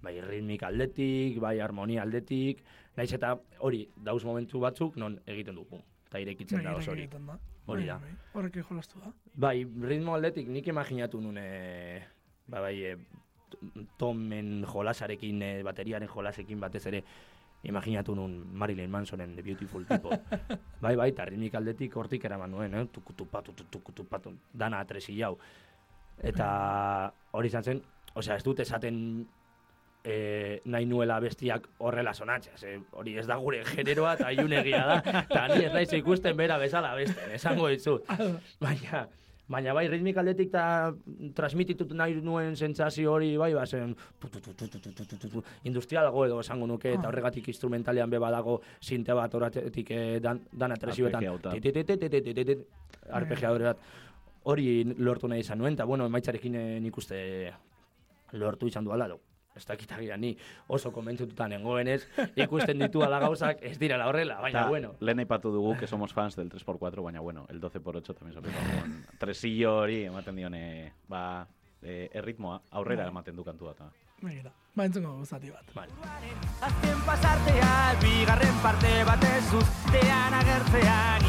[0.01, 2.63] Bai ritmik aldetik, bai harmonia aldetik,
[2.97, 6.91] naiz eta hori dauz momentu batzuk non egiten du, pum, eta irekitzen da Bai, oso
[6.91, 7.07] hori.
[7.07, 7.37] da.
[7.67, 7.97] Hori Bai, da.
[8.01, 9.11] bai, Horrekin jolastu da.
[9.35, 12.01] Bai, ritmo aldetik nik imaginatu nun, e,
[12.47, 12.95] ba, bai, e,
[13.53, 17.03] t- tomen jolasarekin, e, bateriaren jolasekin batez ere,
[17.63, 20.17] imaginatu nun Marilyn Mansonen The Beautiful People.
[20.83, 22.85] bai, bai, eta ritmik aldetik hortik eraman nuen, eh?
[22.93, 25.35] tukutupatu, tukutupatu, dana atresi jau.
[26.21, 26.47] Eta
[27.37, 27.83] hori izan zen,
[28.15, 28.97] osea, ez dut esaten
[30.03, 32.57] e, nahi nuela bestiak horrela sonatzea.
[32.57, 36.57] Ze, hori ez da gure generoa eta iunegia da, eta ni ez naiz ikusten bera
[36.61, 37.99] bezala beste, esango ditzu.
[38.65, 39.05] Baina,
[39.51, 40.63] Baina bai, ritmik aldetik eta
[41.35, 43.95] transmititut nahi nuen sentsazio hori, bai, ba, zen,
[45.67, 47.09] industrial dago edo esango nuke, eta ah.
[47.09, 50.39] horregatik instrumentalean beba dago zinte bat horatetik eh, dan,
[50.77, 51.27] atresioetan.
[53.11, 53.83] Arpegia horret.
[54.51, 57.19] Hori lortu nahi izan nuen, eta bueno, maitzarekin eh, nik uste
[58.39, 59.11] lortu izan duala,
[59.55, 60.35] Ez dakit agian ni
[60.67, 62.05] oso konbentzututa nengoenez,
[62.39, 64.93] ikusten ditu ala gauzak ez direla horrela, baina Ta, bueno.
[64.99, 68.59] Lehen aipatu dugu que somos fans del 3x4, baina bueno, el 12x8 también se aplica
[68.81, 71.47] con tresillo hori ematen dione, ba,
[71.81, 73.73] eh, erritmoa, aurrera ematen du kantua.
[73.73, 73.91] Ta.
[74.21, 75.65] Begira, ba entzungo zati bat.
[75.73, 75.91] Vale.
[76.61, 77.71] Azken pasartea,
[78.03, 81.20] bigarren parte batez uztean agertzean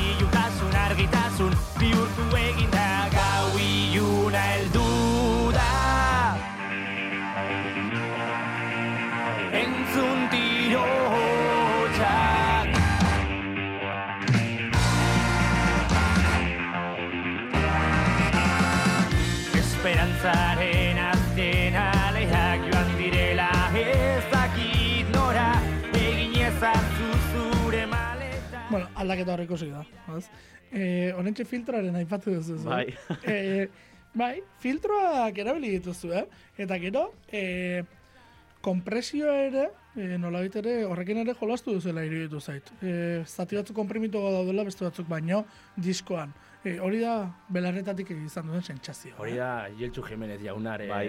[29.03, 29.85] aldaketa horreko ikusi da,
[30.17, 30.29] az?
[30.73, 32.69] Eh, honentxe filtroaren aipatu duzu, zu.
[32.69, 32.87] Bai.
[33.29, 33.67] eh,
[34.15, 36.25] bai, filtroak erabili dituzu, eh?
[36.65, 37.83] Eta gero, eh,
[38.63, 42.71] kompresio ere, eh, nolabait ere, horrekin ere jolastu duzuela iruditu zait.
[42.81, 45.43] Eh, zati batzuk komprimitu daudela, beste batzuk baino,
[45.77, 46.33] diskoan.
[46.65, 47.17] Eh, hori da,
[47.51, 49.17] belarretatik izan duen sentsazio.
[49.19, 50.89] Hori da Jeltsu Jimenez jaunaren...
[50.89, 51.07] Bai,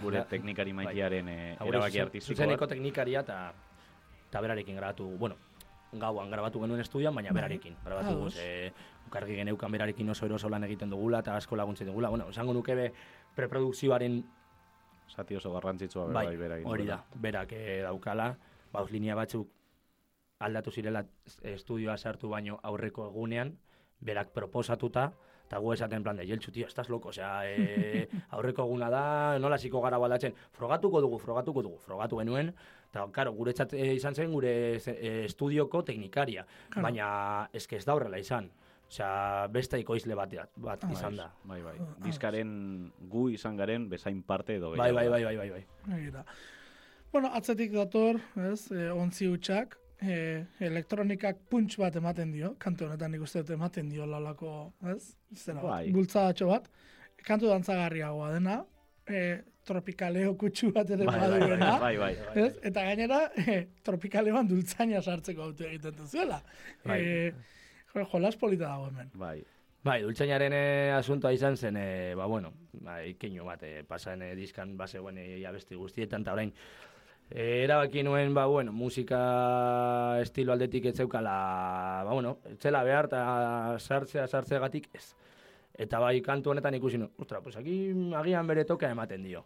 [0.00, 3.42] Gure teknikari maitiaren eh, Hau erabaki artistiko Zuzeneko teknikaria eta
[4.30, 5.36] eta berarekin grabatu, bueno,
[5.92, 7.76] gauan grabatu genuen estudian, baina berarekin.
[7.84, 8.72] Grabatu guz, e,
[9.08, 12.10] ukargi geneukan berarekin oso eroso lan egiten dugula eta asko laguntzen dugula.
[12.10, 12.92] Bueno, esango nuke be
[13.36, 14.22] preprodukzioaren
[15.10, 18.28] Zati oso garrantzitsua bera, bai, bai, bera hori da, berak eh, daukala,
[18.70, 19.48] bauz linea batzuk
[20.38, 21.02] aldatu zirela
[21.42, 23.56] estudioa sartu baino aurreko egunean,
[24.00, 25.10] berak proposatuta,
[25.50, 29.02] eta gu esaten en plan de, jeltsu, tio, estás loco, osea, e, aurreko eguna da,
[29.42, 32.52] nola ziko gara baldatzen, frogatuko dugu, frogatuko dugu, frogatu genuen,
[32.86, 36.84] eta, karo, guretzat eh, izan zen gure eh, estudioko teknikaria, Claro.
[36.86, 37.08] baina
[37.52, 38.46] eske ez da horrela izan,
[38.86, 41.26] osea, beste ekoizle bat, bat izan da.
[41.42, 41.74] Bai, bai.
[42.06, 42.54] Diskaren
[43.10, 45.50] gu izan garen bezain parte edo Bai, bai, bai, bai, bai,
[46.14, 46.24] bai.
[47.10, 50.16] Bueno, atzetik dator, ez, e, ontzi hutsak, e,
[50.66, 55.14] elektronikak punts bat ematen dio, kantu honetan nik uste dut ematen dio lalako, ez?
[55.34, 55.92] Zera, bat, Bai.
[55.94, 56.68] bultzadatxo bat,
[57.26, 58.58] kantu dantzagarriagoa dena,
[59.06, 59.22] e,
[59.66, 62.42] tropikaleo kutsu bat ere Bai, bai, baduena, bai, bai, bai.
[62.46, 62.50] ez?
[62.70, 66.42] Eta gainera, e, tropikaleoan dultzaina sartzeko auto egiten duzuela.
[66.84, 67.00] Bai.
[67.00, 67.32] E,
[67.94, 69.10] jo, jolas polita dago hemen.
[69.14, 69.38] Bai.
[69.80, 72.50] Bai, dultzainaren eh, asuntoa izan zen, eh, ba, bueno,
[72.84, 76.52] ba, ikeinu bat, eh, pasan eh, diskan bazegoen eh, abesti guztietan, eta orain,
[77.30, 83.78] eh, erabaki nuen, ba, bueno, musika estilo aldetik ez zeukala, ba, bueno, etzela behar, eta
[83.78, 85.14] sartzea, sartzeagatik ez.
[85.80, 89.44] Eta bai, kantu honetan ikusi nuen, ostra, pues aquí agian bere toka ematen dio.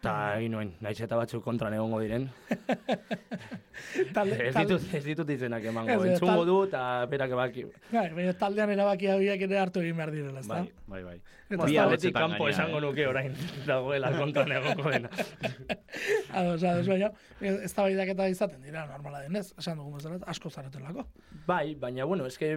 [0.00, 2.22] Eta egin nuen, naiz eta batzuk kontran egongo diren.
[4.16, 7.64] Talde, ez, ditut, ez ditut izenak emango, Ez, entzungo tal- du, eta berak ebaki.
[7.90, 10.62] Bai, baina taldean erabaki horiek ere hartu egin behar direla, ezta?
[10.62, 11.36] Bai, bai, bai.
[11.50, 12.84] Eta Bi ahotsetan kanpo esango eh?
[12.86, 13.36] nuke orain
[13.68, 15.10] dagoela kontran egoko dena.
[16.40, 17.10] Ados, ados, baina,
[17.44, 21.04] ez da eta izaten dira, normala denez, esan dugun bezala, asko zaretelako.
[21.44, 22.54] Bai, baina bueno, eske,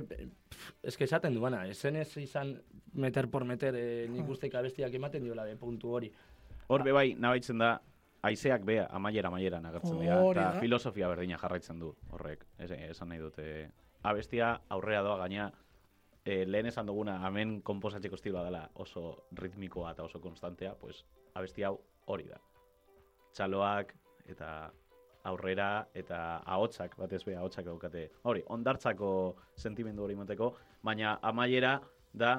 [0.82, 2.56] eske esaten duana, esen ez izan
[2.94, 6.12] meter por meter, eh, nik usteik abestiak ematen diola de puntu hori.
[6.68, 7.74] Hor be bai, nabaitzen da,
[8.24, 12.46] haizeak bea, amaiera amaiera agertzen dira, eta filosofia berdina jarraitzen du horrek.
[12.58, 13.48] Ez, esan nahi dute,
[14.04, 15.50] abestia aurrera doa gaina,
[16.24, 21.04] e, lehen esan duguna, hemen komposatzeko estiloa dela oso ritmikoa eta oso konstantea, pues
[21.36, 21.76] abesti hau
[22.08, 22.40] hori da.
[23.36, 23.94] Txaloak
[24.32, 24.50] eta
[25.28, 26.20] aurrera eta
[26.56, 28.10] ahotsak, batez be ahotsak daukate.
[28.24, 29.10] Hori, ondartzako
[29.56, 31.78] sentimendu hori moteko, baina amaiera
[32.14, 32.38] da,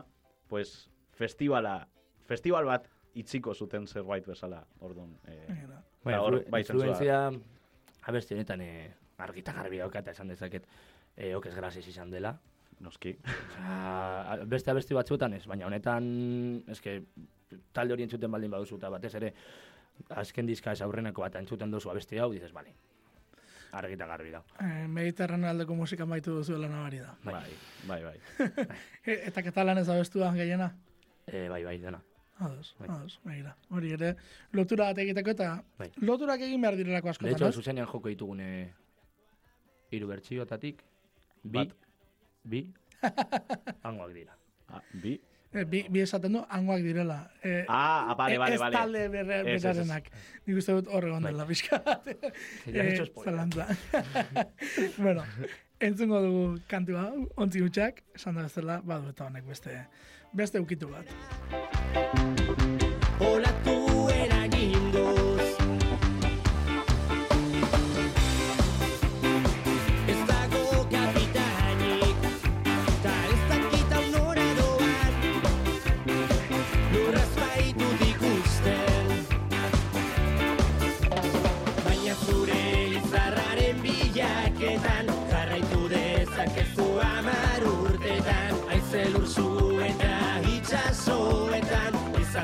[0.48, 1.78] pues, festivala,
[2.28, 5.16] festival bat itziko zuten zerbait bezala, orduan.
[5.26, 5.82] Eh, Gainera.
[6.04, 6.86] Bai, hor, influ- bai zentzua.
[6.86, 7.20] influenzia
[8.10, 10.66] abesti honetan eh, argita garbi daukata esan dezaket
[11.16, 12.34] eh, okez grazes izan dela.
[12.80, 13.12] noski.
[13.24, 16.08] Osea, beste abesti batzuetan ez, baina honetan
[16.68, 16.96] eske
[17.72, 19.30] talde hori entzuten baldin baduzu eta batez ere
[20.10, 22.74] azken diska ez aurreneko bat entzuten duzu abesti hau, dices, bale,
[23.72, 24.42] argita garbi da.
[24.60, 27.14] Eh, Mediterraneo aldeko musika maitu duzuela nabari da.
[27.24, 27.54] Bai,
[27.86, 28.18] bai, bai.
[29.06, 30.72] E, eta katalan ez abestuan gehiena?
[31.26, 32.02] Eh, bai, bai, dena.
[32.38, 32.88] Ados, Bai.
[32.90, 33.56] ados, begira.
[33.70, 34.16] Hori ere,
[34.52, 35.90] lotura bat egiteko eta Bai.
[36.02, 37.54] loturak egin behar direlako De askotan, hecho, ez?
[37.54, 38.48] zuzenean joko ditugune
[39.92, 40.82] hiru bertsiotatik,
[41.44, 41.76] bi, Bat.
[42.42, 42.64] bi,
[43.84, 44.36] hangoak dira.
[44.68, 45.20] Ah, bi,
[45.54, 47.30] Eh, bi, bi esaten du, hangoak direla.
[47.40, 48.74] Eh, Ah, bale, bale, ez bale.
[48.74, 49.62] talde berre, Ez, ez, ez.
[49.62, 50.08] berarenak.
[50.46, 52.08] Nik uste dut hor egon dela, pixka bat.
[52.66, 53.36] Hecho spoiler.
[53.36, 53.66] zalantza.
[54.98, 55.22] bueno,
[55.78, 57.04] entzungo dugu kantua,
[57.36, 59.76] ontzi hutsak, esan da bezala, badu eta honek beste,
[60.34, 61.06] beste ukitu bat.
[63.20, 63.53] Olatu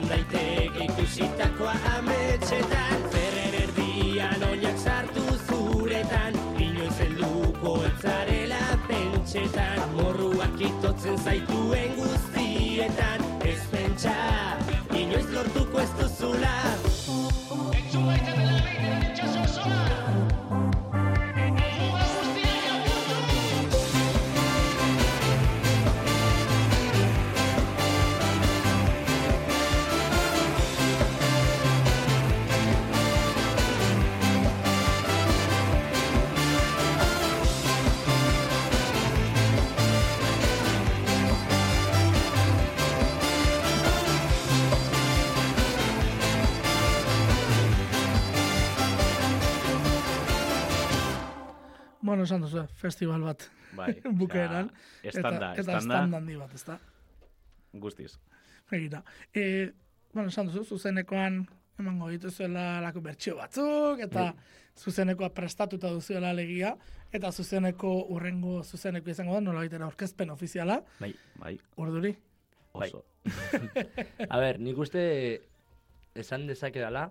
[0.01, 9.85] Izan daiteke ikusitakoa ametxetan Zerren erdian oinak sartu zuretan Inoiz helduko etzarela pentsetan.
[9.99, 13.10] Morruak itotzen zaituen guztietan
[52.11, 53.45] Bueno, esan duzu, festival bat
[53.79, 54.73] Bai, bukaeran.
[55.07, 56.75] estanda, eta, eta estanda, stand handi bat, ezta?
[57.79, 58.17] guztiz.
[58.71, 59.05] Begira.
[59.33, 59.71] E,
[60.13, 61.45] bueno, esan duzu, zuzenekoan
[61.79, 64.25] emango dituzuela lako bertxio batzuk, eta
[64.83, 66.73] zuzenekoa prestatuta duzuela legia,
[67.15, 71.13] eta zuzeneko urrengo zuzeneko izango da, nola baitera orkezpen ofiziala, Bai.
[71.39, 72.11] Bai, urduri.
[72.73, 73.05] oso.
[74.35, 75.07] A ber, nik uste
[76.19, 77.07] esan dezake dala,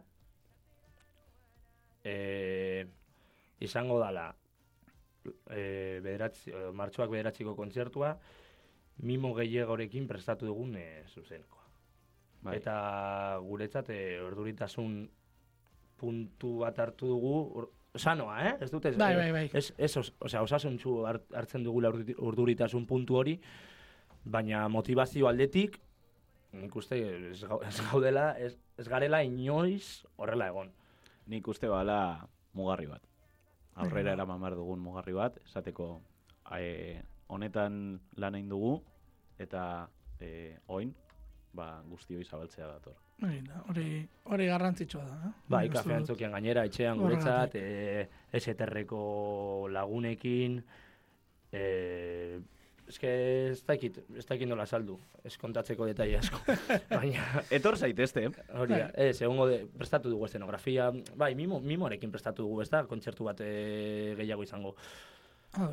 [2.03, 2.83] eh,
[3.63, 4.33] izango dala,
[5.49, 8.17] eh, bederatzi, eh, martxoak bederatziko kontzertua,
[9.03, 11.63] mimo gehiagorekin prestatu dugun eh, zuzenekoa.
[12.41, 12.55] Bai.
[12.57, 15.09] Eta guretzat eh, orduritasun
[15.99, 18.53] puntu bat hartu dugu, ur- sanoa, eh?
[18.61, 19.49] Ez dute, Bai, bai, bai.
[19.53, 23.39] Ez, ez os, osea, osasuntxu hart- hartzen dugula urdi- urduritasun puntu hori,
[24.23, 25.79] baina motivazio aldetik,
[26.53, 26.97] nik uste
[27.31, 27.43] ez
[27.91, 30.71] gaudela, ez, ez garela inoiz horrela egon.
[31.29, 33.03] Nik uste bala mugarri bat.
[33.79, 34.17] Aurrera Bai.
[34.17, 35.89] eraman behar dugun mugarri bat, esateko
[36.57, 38.73] e, honetan lan egin dugu,
[39.39, 39.63] eta
[40.19, 40.91] e, oin,
[41.55, 42.97] ba, guztioi zabaltzea dator.
[43.19, 43.87] Begira, Hori,
[44.31, 45.17] hori garrantzitsua da.
[45.27, 45.31] Eh?
[45.55, 48.05] Bai, kafe antzokian gainera, etxean guretzat, e,
[48.39, 49.01] eseterreko
[49.71, 50.59] lagunekin,
[51.51, 51.63] e,
[52.89, 53.09] eske
[53.51, 56.39] ez dakit, ez dakit nola saldu, ez kontatzeko detaile asko.
[56.89, 58.25] Baina, Etor zaitezte,
[58.57, 59.09] hori da, Bai.
[59.09, 63.45] ez, egongo de, prestatu dugu eszenografia, bai, mimo, mimorekin prestatu dugu, ez da, kontzertu bat
[63.45, 64.75] e, gehiago izango.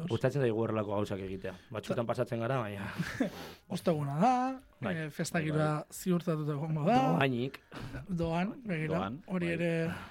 [0.08, 1.52] Gustatzen zaigu horrelako gauzak egitea.
[1.68, 2.86] Batzutan pasatzen gara, baina
[3.76, 4.30] Osteguna da,
[4.80, 4.92] Bai.
[4.96, 6.96] eh, festa giroa ziurtatuta egongo da.
[7.14, 7.58] doainik.
[8.08, 9.54] doan, begira, hori bai.
[9.54, 9.70] ere,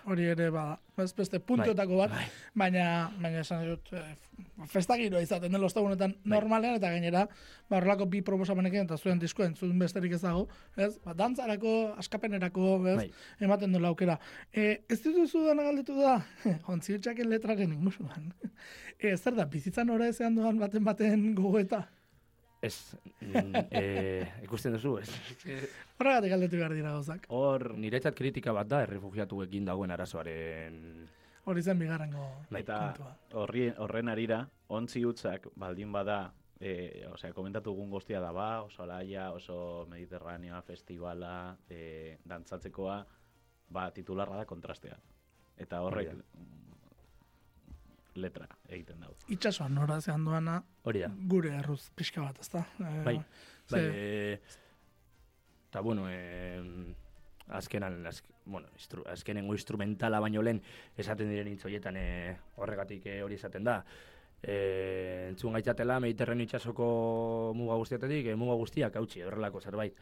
[0.10, 0.80] hori ere bada.
[0.98, 2.26] Ez beste puntuetako bat, bai.
[2.56, 2.86] baina,
[3.22, 4.16] baina esan dut, eh,
[4.72, 7.26] festa giroa izaten den ostegunetan normalean, eta gainera,
[7.70, 10.48] ba, horrelako bi proposamenekin, eta zuen disko entzun besterik ez dago,
[10.78, 10.96] ez?
[11.04, 12.98] Ba, dantzarako, askapenerako, ez?
[13.04, 13.10] Bai.
[13.46, 14.18] Ematen duela aukera.
[14.54, 16.16] E, ez dituzu dana galdetu da,
[16.74, 18.32] ontzi hutsaken letraren inguruan.
[18.96, 21.82] E, zer da, bizitzan ora ezean doan baten baten gogoeta?
[22.66, 23.84] Ez, mm, e,
[24.46, 25.10] ikusten duzu, ez.
[26.00, 27.28] Horregatik galdetu behar dira gauzak.
[27.30, 30.80] hor, Niretzat kritika bat da, errefugiatuekin dagoen arazoaren...
[31.46, 32.24] Hori zen bigarrengo
[32.58, 32.78] eta
[33.38, 34.40] horri, horren arira,
[34.74, 40.64] ontzi hutzak baldin bada, e, osea, komentatu dugun guztia da ba, oso alaia, oso mediterraneoa,
[40.66, 41.36] festivala,
[41.70, 42.98] e, dantzatzekoa,
[43.78, 44.98] ba, titularra da kontrastea.
[45.62, 46.16] Eta horrek
[48.16, 49.14] letra egiten dau.
[49.28, 51.10] Itxasoan nora zean doana, Hori da.
[51.28, 52.66] gure erruz pixka bat, ezta?
[52.80, 53.16] Eh, Bai,
[53.72, 54.40] bai, e,
[55.70, 56.96] eta bueno, e,
[57.50, 60.62] azkenan, azk, bueno, instru, azkenengo instrumentala baino lehen
[60.98, 62.06] esaten diren hitzoietan e,
[62.58, 63.80] horregatik e, hori esaten da.
[64.42, 69.98] E, entzun gaitzatela Mediterraneo itxasoko muga guztiatetik, e, muga guztiak hautsi, horrelako zerbait.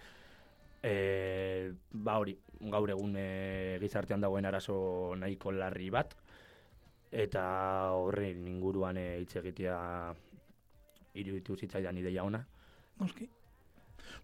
[0.84, 2.34] E, ba hori,
[2.72, 6.14] gaur egun e, gizartean dagoen arazo nahiko larri bat,
[7.14, 7.46] eta
[7.94, 9.78] horren inguruan e, hitz egitea
[11.22, 12.42] iruditu zitzaidan ideia ona.
[13.00, 13.30] Noski.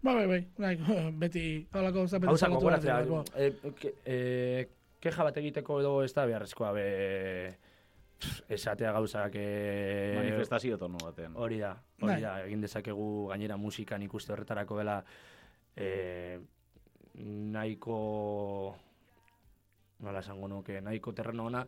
[0.02, 0.74] Bai, bai, bai, bai,
[1.22, 3.24] beti halako gauza beti direlako.
[3.36, 4.16] e, ke, e,
[5.00, 6.86] keja bat egiteko edo ez da beharrezkoa be,
[8.48, 9.46] esatea gauzak e,
[10.18, 11.36] Manifestazio tonu baten.
[11.36, 11.72] hori da,
[12.02, 12.20] hori Bai.
[12.22, 14.98] da, egin dezakegu gainera musikan ikuste horretarako dela
[15.76, 16.38] e,
[17.54, 17.96] nahiko
[20.00, 21.64] nola esango nuke, nahiko terreno ona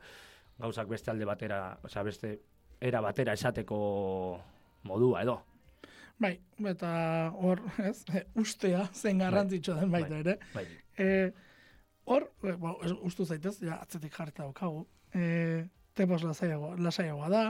[0.59, 2.41] gauzak beste alde batera, osea beste
[2.81, 3.79] era batera esateko
[4.85, 5.39] modua edo.
[6.23, 6.37] Bai,
[6.71, 8.05] eta hor, ez,
[8.39, 10.21] ustea zen garrantzitsua den baita Bai.
[10.21, 10.39] ere.
[10.55, 10.65] Bai.
[10.99, 11.09] E,
[12.05, 14.85] hor, e, ba, ez- ustu zaitez, ja, atzetik jarrita daukagu.
[15.15, 17.43] E, tepos lasaiagoa, lasaiagoa da,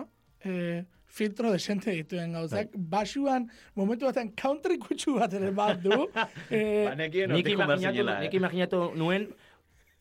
[0.45, 6.07] e, filtro desente dituen gauzak, basuan, momentu batean country kutsu bat ere bat du.
[6.51, 8.37] e, Ba, nekien Nik imaginatu, nik eh?
[8.41, 9.29] imaginatu nuen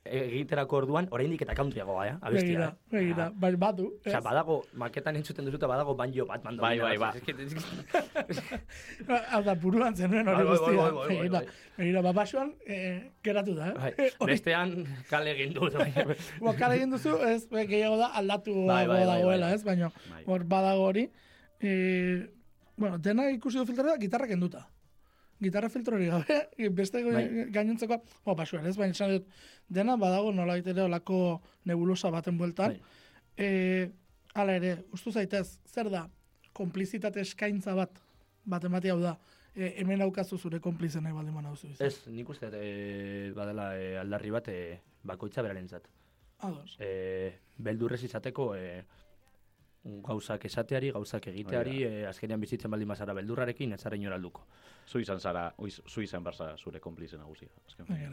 [0.04, 2.16] egiterako orduan oraindik eta countryagoa, eh?
[2.22, 2.72] Abestia.
[2.89, 3.32] begira, eh?
[3.38, 3.91] bai, badu.
[4.02, 6.62] Osea, badago, maketan entzuten duzuta badago banjo bat mando.
[6.64, 7.14] Bai, bai, ba.
[9.32, 10.78] Hau da, buruan zenuen hori Bai, bai, guztia.
[10.78, 11.47] bai, bai, bai, Begira, bai.
[11.78, 14.10] begira, ba, basuan, e, geratu da, Bai, eh?
[14.20, 15.74] Hori- bestean kale egin dut.
[15.78, 15.93] bai.
[16.41, 19.56] Bokara egin duzu, ez, gehiago da, aldatu Bai, bai, bai, dagoela, bai.
[19.56, 20.24] ez, baina Bai.
[20.26, 21.06] hor badago hori.
[21.62, 21.72] E,
[22.76, 24.66] bueno, dena ikusi du filtroa, gitarra kenduta.
[25.42, 26.38] Gitarra filtro hori gabe,
[26.78, 27.26] beste Bai.
[27.52, 29.28] gainontzeko, bo, basuan, ez, baina esan dut,
[29.68, 32.78] dena badago nola ere olako nebulosa baten bueltan.
[32.78, 33.00] Bai.
[33.38, 33.89] E,
[34.38, 36.06] hala ere, ustu zaitez, zer da,
[36.54, 37.98] konplizitate eskaintza bat,
[38.46, 39.16] bat emati hau da,
[39.56, 41.74] e, hemen aukazu zure konplize nahi baldin manauzu.
[41.80, 44.60] Ez, nik uste e, badela e, aldarri bat e,
[45.04, 45.89] bakoitza berarentzat.
[46.46, 46.76] Ados.
[46.82, 48.84] E, beldurrez izateko e,
[49.84, 54.43] gauzak esateari, gauzak egiteari, e, azkenean bizitzen baldin bazara beldurrarekin, ez zara inora helduko.
[54.88, 57.49] Zu izan zara, uiz- zu izan barza zure konplize nagusia.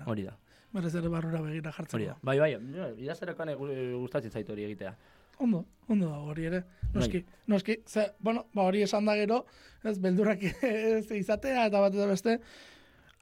[0.06, 0.36] Hori da,
[0.72, 1.96] Berez ere barrura begira jartzeko.
[1.96, 2.16] hori da.
[2.22, 3.56] Bai, bai, ja, idazterakoan e,
[3.98, 4.94] gustatzen zait hori egitea.
[5.38, 6.64] Ondo, ondo dago hori ere.
[6.94, 9.44] Noski, noski, ze, bueno, ba hori esan da gero,
[9.84, 12.38] ez, beldurrak ez izatea eta bat eta beste,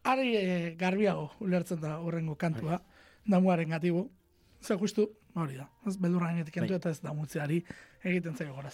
[0.05, 2.81] ari e, garbiago ulertzen da horrengo kantua,
[3.27, 4.11] damuaren gatibu.
[4.67, 5.07] Ze justu,
[5.39, 6.81] hori da, ez, beldurraren etik kentu Bai.
[6.83, 7.61] eta ez damutzeari
[8.03, 8.73] egiten zaio gora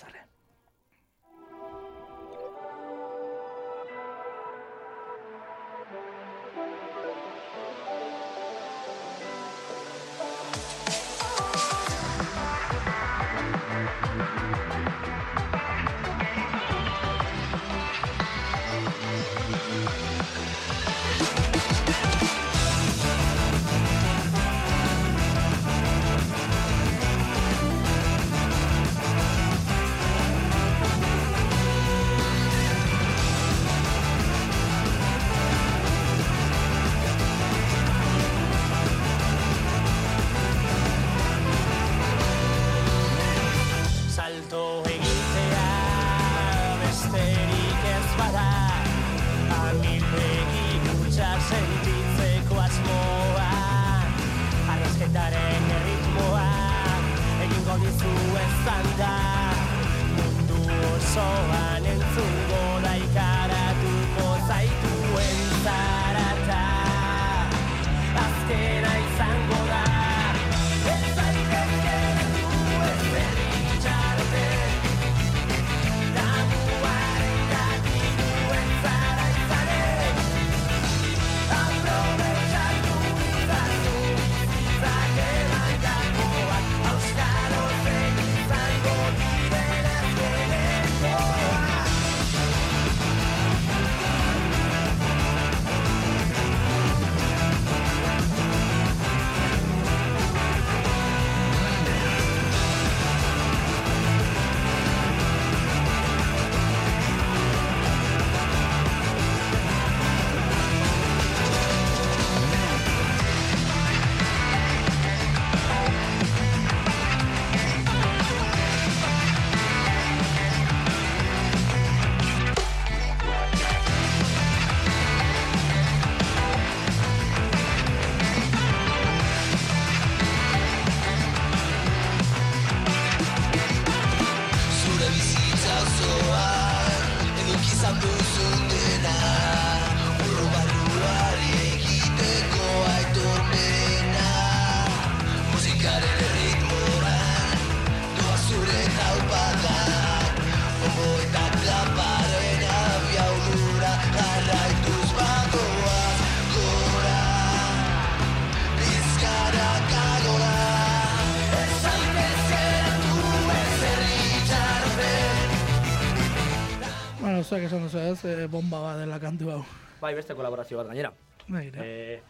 [168.23, 169.65] esan duzu ez, e, bomba bat dela kantu hau.
[170.01, 171.13] Bai, beste kolaborazio bat gainera.
[171.49, 171.85] Begira.
[171.85, 172.21] E,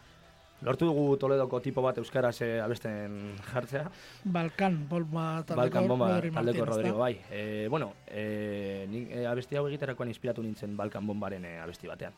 [0.61, 3.89] lortu dugu Toledoko tipo bat euskaraz e, abesten jartzea.
[4.23, 7.21] Balkan bomba taldeko Balkan Bomba taldeko Rodrigo, bai.
[7.31, 12.13] E, bueno, e, nik e, abesti hau egiterakoan inspiratu nintzen Balkan Bombaren e, abesti batean.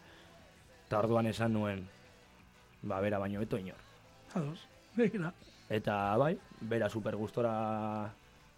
[0.88, 1.88] Eta orduan esan nuen,
[2.84, 3.80] ba, bera baino eto inor.
[4.34, 4.68] Ados.
[4.96, 5.34] Begira.
[5.70, 8.12] Eta bai, bera super gustora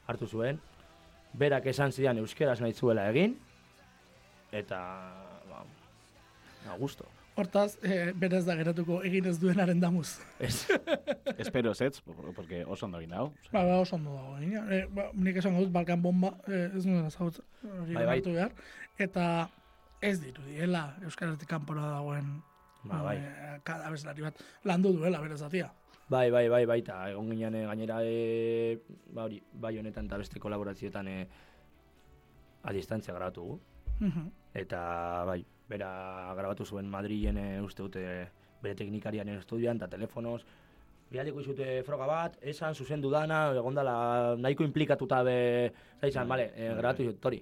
[0.07, 0.59] hartu zuen.
[1.33, 3.46] Berak esan zidan euskeraz nahi zuela egin.
[4.57, 4.79] Eta,
[5.49, 5.61] ba,
[6.73, 7.05] a gusto.
[7.37, 10.15] Hortaz, e, berez da geratuko egin ez duenaren damuz.
[10.41, 10.65] Ez,
[11.43, 11.99] Espero zetz,
[12.35, 13.27] porque oso ondo egin hau.
[13.51, 14.39] Ba, ba, oso ondo dago.
[14.41, 18.21] E, ba, nik esango dut, Balkan bomba, e, ez nuen hori Bai, bai.
[18.25, 18.55] behar.
[18.97, 19.49] Eta
[20.01, 22.39] ez dirudiela Euskaratik kanpora dagoen
[22.83, 23.17] Ba, bai.
[23.17, 25.69] e, ka- abeslari bat landu duela bere zatia.
[26.09, 28.79] bai, bai, bai, bai, eta egon ginen eh, gainera, e,
[29.13, 31.27] ba hori, bai honetan eta beste kolaborazioetan e,
[32.63, 33.59] a distantzia grabatu gu.
[33.99, 34.31] Mhm.
[34.57, 34.79] Eta
[35.29, 35.89] bai, bera
[36.37, 38.05] grabatu zuen Madrilen e, uste dute
[38.63, 40.41] bere teknikariaren estudioan eta telefonoz.
[41.11, 45.37] Bialiko izute froga bat, esan zuzendu dana, egondala nahiko implikatuta be,
[46.01, 47.39] zaizan, bale, e, grabatu izut, tori,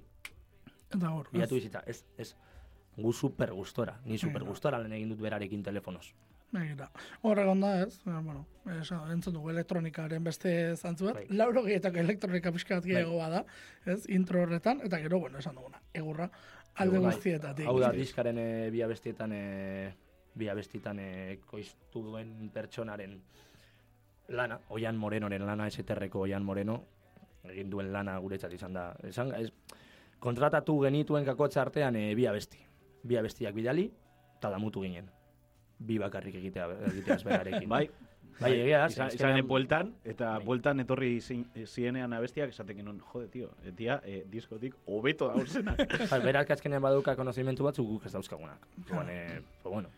[0.93, 2.34] Eta hor, bilatu bizitza, ez, ez,
[2.95, 4.53] gu super gustora, ni super Venga.
[4.53, 6.05] gustora lan egin dut berarekin telefonoz.
[6.55, 6.86] Begira.
[7.26, 8.45] Hor egon da ez, eh, bueno,
[8.78, 11.26] esan, entzun dugu elektronikaren beste zantzu bat, Bai.
[11.41, 13.43] lauro gehietako elektronika pixka bat gehiago bada,
[13.86, 16.30] ez, intro horretan, eta gero, bueno, esan duguna, egurra,
[16.84, 17.67] alde guztietatik.
[17.67, 19.93] Hau da, diskaren e, bi abestietan, e,
[20.36, 21.09] bi abestietan e,
[21.47, 23.15] koiztu duen pertsonaren
[24.36, 26.80] lana, Oian Morenoren lana, eseterreko Oian Moreno,
[27.45, 28.89] egin duen lana guretzat izan da.
[29.07, 29.51] Esan, ez,
[30.19, 32.61] kontratatu genituen kakotza artean e, bi abesti.
[33.05, 33.86] Bi abestiak bidali,
[34.38, 35.11] eta damutu ginen.
[35.86, 37.69] Bi bakarrik egitea, egiteaz berarekin.
[37.76, 37.86] Bai,
[38.40, 40.46] bai, egia da, izan, bueltan, eta Bai.
[40.46, 45.76] bueltan etorri zienean abestiak esaten genuen, jode, tio, etia, e, diskotik hobeto dauzena.
[46.12, 48.68] Bai, berak azkenean baduka konozimentu batzuk guk ez dauzkagunak.
[48.84, 49.90] Orduan, eh, pues bueno,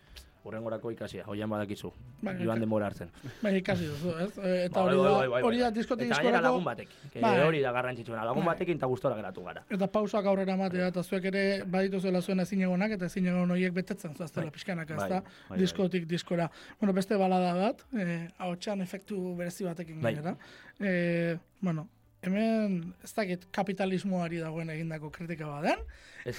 [0.48, 1.92] urrengorako ikasia, hoian badakizu,
[2.22, 3.10] Bai, joan denbora hartzen.
[3.44, 4.30] Bai, ikasi duzu, ez?
[4.38, 5.76] Eta Bai, hori bai, da, bai, bai, hori da bai.
[5.78, 7.34] diskotik Eta gainera lagun Bai.
[7.48, 9.64] hori da garrantzitsuena, lagun batekin eta gustora geratu gara.
[9.70, 14.52] eta pausak aurrera ematea, eta zuek ere badituzuela zuen ezinegonak, eta ezinegon horiek betetzen zuaztela
[14.52, 15.22] pixkanaka, ez da,
[15.58, 16.50] diskotik diskora.
[16.80, 20.36] Bueno, beste balada bat, eh, ahotsan efektu berezi batekin gainera.
[20.80, 21.88] Eh, bueno,
[22.28, 25.82] hemen ez dakit kapitalismoari dagoen egindako kritika baden,
[26.28, 26.36] Ez,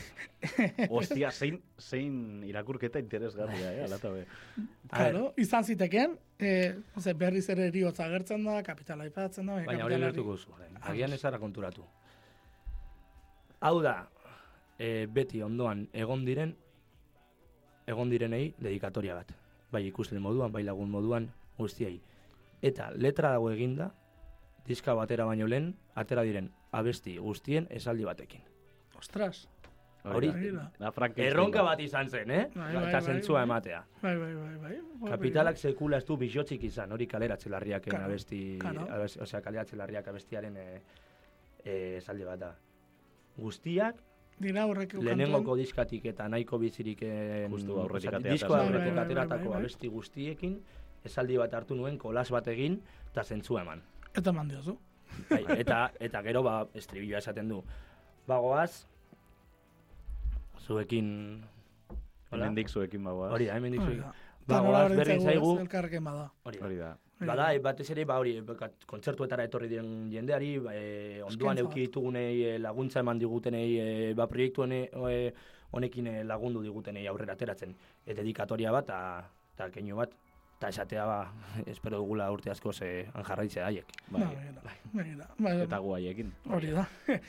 [0.92, 4.26] Ostia, zein, zein irakurketa interesgarria, eh, alata be.
[4.92, 9.94] Claro, izan ziteken, eh, ze berriz ere eriotza agertzen da, kapitala aipatzen da, baina hori
[9.94, 10.52] kapitalari- lertuko zu,
[10.92, 11.84] agian ez zara konturatu.
[13.60, 13.94] Hau da,
[14.78, 16.52] e, beti ondoan egon diren,
[17.90, 19.32] egon direnei dedikatoria bat.
[19.72, 21.98] Bai ikusle moduan, bai lagun moduan, guztiei.
[22.62, 23.90] Eta letra dago eginda,
[24.68, 28.42] diska batera baino lehen, atera diren abesti guztien esaldi batekin.
[28.98, 29.48] Ostras,
[30.08, 30.92] Hori, da.
[31.16, 31.80] Erronka bat.
[31.80, 32.44] izan zen, eh?
[32.54, 33.80] Bai, Ba, bai, eta bai, zentzua ematea.
[34.02, 35.10] bai, bai, bai, bai.
[35.10, 38.86] Kapitalak sekula ez du bisotzik izan, hori kaleratze larriaken Claro, abesti, claro.
[38.94, 40.66] abesti osea, kaleratze larriak abestiaren e,
[41.64, 42.52] e, esaldi bat da.
[43.36, 43.96] Guztiak,
[44.38, 47.02] dira horrek lehenengoko diskatik eta nahiko bizirik
[47.50, 48.32] Justu aurretik ateratako.
[48.32, 50.60] disko aurretik ateratako abesti guztiekin,
[51.04, 53.82] esaldi bat hartu nuen, kolas bat egin, eta zentzua eman.
[54.18, 54.74] Eta mandiozu.
[55.30, 57.62] Bai, eta, eta gero, ba, estribilloa esaten du.
[58.28, 58.84] Bagoaz,
[60.66, 61.10] zuekin...
[62.30, 62.44] Hola?
[62.44, 63.30] Hemendik zuekin bagoaz.
[63.32, 64.02] Hori da, hemen Hori dizuekin.
[64.02, 64.12] da.
[64.12, 66.26] Ba, Eta nola goaz, berdin berdin zaigu, Elkarrekin bada.
[66.44, 66.90] hori da.
[67.18, 71.64] Bada, e, batez ere, ba hori, ba, kontzertuetara etorri diren jendeari, ba, e, onduan Eskaintza
[71.64, 74.82] euki ditugunei e, laguntza eman digutenei, e, ba, proiektu hone,
[75.72, 77.74] honekin e, lagundu digutenei aurrera ateratzen.
[78.06, 78.92] E, dedikatoria bat,
[79.56, 80.14] eta keinu bat,
[80.58, 81.18] eta esatea, ba,
[81.70, 83.92] espero dugula urte asko ze jarraitzea daiek.
[84.10, 84.22] Bai.
[84.24, 85.26] Ba, begira, begira.
[85.38, 86.32] Ba, Eta gu haiekin.
[86.50, 86.82] Hori da.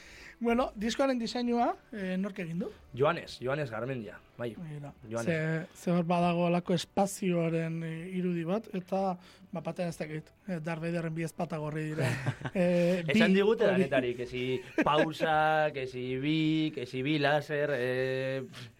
[0.48, 2.72] bueno, diskoaren diseinua, eh, nork egin du?
[2.98, 4.56] Joanes, Joanes Garmendia, bai.
[4.58, 4.94] Begira.
[5.12, 5.30] Joanes.
[5.30, 9.04] Ze, ze hor badago alako espazioaren eh, irudi bat, eta
[9.54, 12.10] bat batean ez dakit, eh, Darth Vaderren bi ezpata gorri dira.
[12.56, 14.44] eh, bi Esan digute hori- danetarik, ezi
[14.82, 16.38] pausa, ezi bi,
[16.82, 18.76] ezi bi laser, e...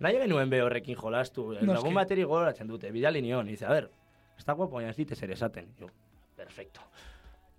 [0.00, 1.66] Nahi genuen be horrekin jolastu, Noski.
[1.66, 3.90] lagun bateri gogoratzen dute, bidali nion, dice, a ver,
[4.38, 5.70] está guapo, baina ez ditez ere esaten.
[5.80, 5.88] Jo,
[6.36, 6.80] perfecto.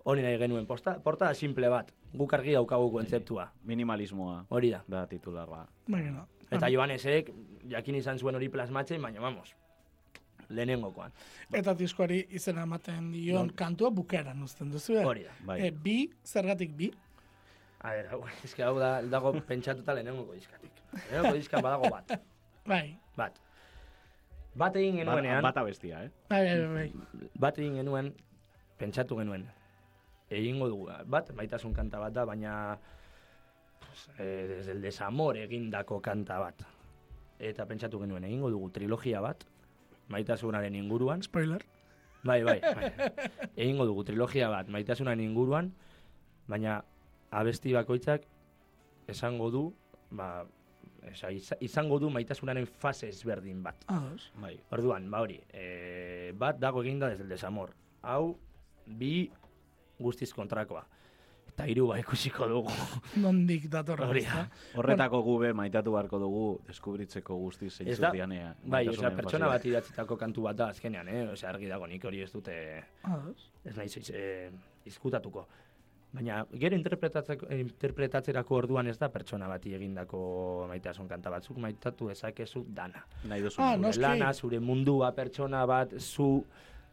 [0.04, 4.84] Hori nahi genuen, posta, portada simple bat, guk argi daukagu kontzeptua, Minimalismoa hori da.
[4.86, 5.66] da titularra.
[5.86, 6.26] Begira.
[6.50, 7.32] Eta Joanesek,
[7.68, 9.54] jakin izan zuen hori plasmatzen, baina vamos,
[10.48, 11.12] lehenengokoan.
[11.52, 13.50] Eta diskoari izena ematen dion Non.
[13.50, 14.94] kantua bukaeran uzten duzu.
[14.96, 15.04] eh?
[15.04, 15.34] Hori da.
[15.44, 15.60] Bai.
[15.66, 16.90] Eh, bi, zergatik bi?
[17.80, 20.72] A ver, hau, eske hau da, dago pentsatuta lehenengoko diskatik.
[20.94, 22.16] Lehenengoko diskan badago bat,
[22.68, 23.36] Bai, bat.
[24.58, 26.10] Bat egin Bat, genuenean, bata bestia, eh?
[26.28, 26.88] bai, bai, bai.
[27.14, 27.28] bai.
[27.38, 28.10] bat egin genuen,
[28.80, 29.46] pentsatu genuen.
[30.28, 32.54] Egingo dugu, bat, maitasun kanta bat da, baina
[33.80, 36.66] pues, eh, desde el desamor egindako kanta bat.
[37.38, 39.46] Eta pentsatu genuen, egingo dugu trilogia bat,
[40.10, 41.62] maitasunaren inguruan, Spoiler.
[42.24, 42.90] bai, bai, bai.
[43.56, 45.70] egingo dugu trilogia bat, maitasunaren inguruan,
[46.50, 46.80] baina
[47.30, 48.22] abesti bakoitzak
[49.08, 49.62] esango du,
[50.10, 50.46] ba,
[51.30, 53.84] iza- izango du maitasunaren fase ezberdin bat.
[53.86, 54.30] Ados.
[54.40, 54.58] Bai.
[54.70, 57.74] Orduan, ba hori, e, bat dago eginda desde el desamor.
[58.02, 58.36] Hau,
[58.86, 59.30] bi
[59.98, 60.86] guztiz kontrakoa.
[61.48, 62.70] Eta hiru ba ikusiko dugu.
[63.24, 64.06] Nondik datorra.
[64.08, 64.22] Hori.
[64.78, 68.54] Horretako gube maitatu beharko dugu deskubritzeko guztiz zeintzuk dianea.
[68.64, 71.24] bai, osea, pertsona bat idatzitako kantu bat da azkenean, eh?
[71.32, 73.50] Osea, argi dago nik hori ez dute, Ados.
[73.64, 74.50] ez naiz eh,
[74.84, 75.48] izkutatuko.
[76.12, 80.20] Baina, gero interpretatzerako orduan ez da pertsona bati egindako
[80.70, 83.02] maitasun kanta batzuk maitatu ezakezu dana.
[83.28, 83.60] Nahi duzu.
[83.60, 86.44] Ah, Zure lana, zure mundua, pertsona bat, zu,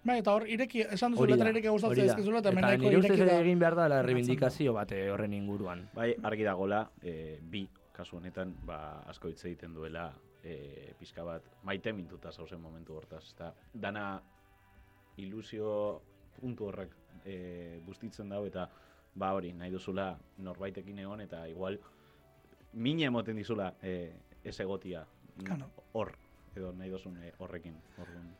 [0.05, 2.11] Bai, eta hor, ireki, esan duzu letra ireki gustatzen da.
[2.13, 3.39] ezkezula, eta Eta ustez ireki da.
[3.41, 5.87] egin behar da la reivindikazio bat eh, horren inguruan.
[5.95, 7.63] Bai, argi dagola, e, bi,
[7.95, 10.11] kasu honetan, ba, asko hitz egiten duela,
[10.43, 13.23] e, pizka bat, maite mintuta zauzen momentu hortaz.
[13.33, 14.21] Eta dana
[15.17, 16.01] ilusio
[16.39, 16.93] puntu horrek
[17.25, 18.67] e, bustitzen dago, eta
[19.15, 20.09] ba hori, nahi duzula
[20.43, 21.79] norbaitekin egon, eta igual,
[22.73, 24.11] mine emoten dizula e,
[24.43, 25.05] ez egotia.
[25.43, 25.69] Claro.
[25.93, 26.11] Hor,
[26.55, 27.77] edo nahi duzun e, horrekin.
[27.99, 28.33] Orduan.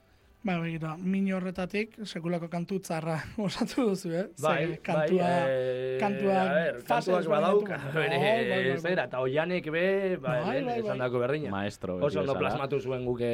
[0.45, 4.25] Bai, begira, min horretatik, sekulako kantu tzarra osatu duzu, eh?
[4.43, 8.77] Bai, Ze kantua, eh, kantua a ber, kantuak badauka, bere, Bai, bai, bai, bai.
[8.83, 9.85] zera, eta oianek be,
[10.21, 10.77] ba, Bai, bai, bai.
[10.83, 11.49] esan dako berdina.
[11.55, 13.31] Maestro, Oso ondo plasmatu zuen guke,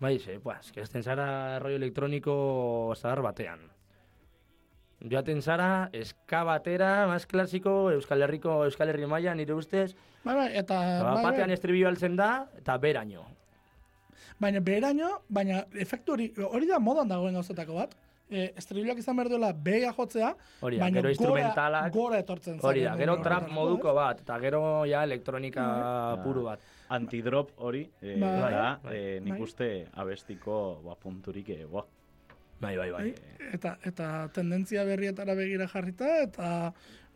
[0.00, 3.60] bai, ze, pues, que esten zara rollo elektroniko zahar batean.
[5.00, 9.94] Joaten zara, eska batera, más klasiko, Euskal Herriko, Euskal Herri maila nire ustez,
[10.24, 10.76] Bai, bai, eta...
[10.76, 11.54] ba, bai, batean bai.
[11.56, 13.24] estribio altzen da, eta beraino.
[14.40, 17.94] Baina beheraino, baina efektu hori, hori da modan dagoen gauzetako bat.
[18.30, 20.28] E, estribilak izan behar duela beha jotzea,
[20.62, 24.60] Hori da, baina gero instrumentalak, gora etortzen hori da, gero trap moduko bat, eta gero
[24.86, 26.20] ja elektronika Bai.
[26.22, 26.60] puru bat.
[26.94, 28.52] Antidrop hori, e, Bai.
[28.52, 28.94] da, Bai.
[29.00, 29.48] e, nik Bai.
[29.48, 31.86] uste abestiko ba, punturik, e, boa.
[32.60, 33.02] Bai, bai, bai.
[33.10, 34.06] Bai, eta, eta
[34.36, 36.48] tendentzia berrietara begira jarrita, eta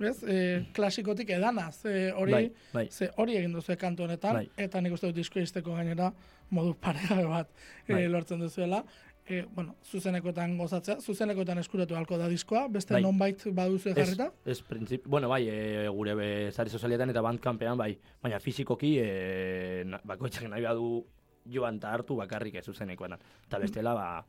[0.00, 2.86] bez, e, klasikotik edanaz, e, hori, Bai, bai.
[2.90, 4.48] ze hori egin duzu kantu honetan, Bai.
[4.56, 6.12] eta nik uste dut disko izteko gainera
[6.50, 7.50] modu paregabe bat
[7.86, 8.06] e, Bai.
[8.08, 8.84] lortzen duzuela.
[9.26, 13.02] E, bueno, zuzenekoetan gozatzea, zuzenekoetan eskuratu halko da diskoa, beste Bai.
[13.02, 14.26] nonbait baduzu Ez, jarrita?
[14.44, 19.84] ez printzip, bueno, bai, e, gure be, sare sozialetan eta bandkampean, bai, baina fizikoki e,
[20.04, 21.06] bakoitzak nahi badu
[21.52, 23.18] joan eta hartu bakarrik ez zuzenekoetan.
[23.46, 24.24] Eta bestela, ba,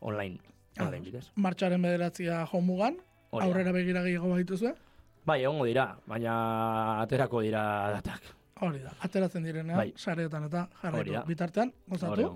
[0.00, 0.38] online.
[0.80, 1.26] Online bidez.
[1.36, 2.96] Martxaren bederatzia jomugan,
[3.32, 4.74] aurrera begira gehiago baituzue,
[5.26, 6.34] Bai, egongo dira, baina
[7.02, 7.62] aterako dira
[7.98, 8.22] datak.
[8.64, 9.92] hori da, ateratzen direnean, Bai.
[9.96, 11.12] sareetan eta jarraitu.
[11.28, 12.26] Bitartean, gozatu,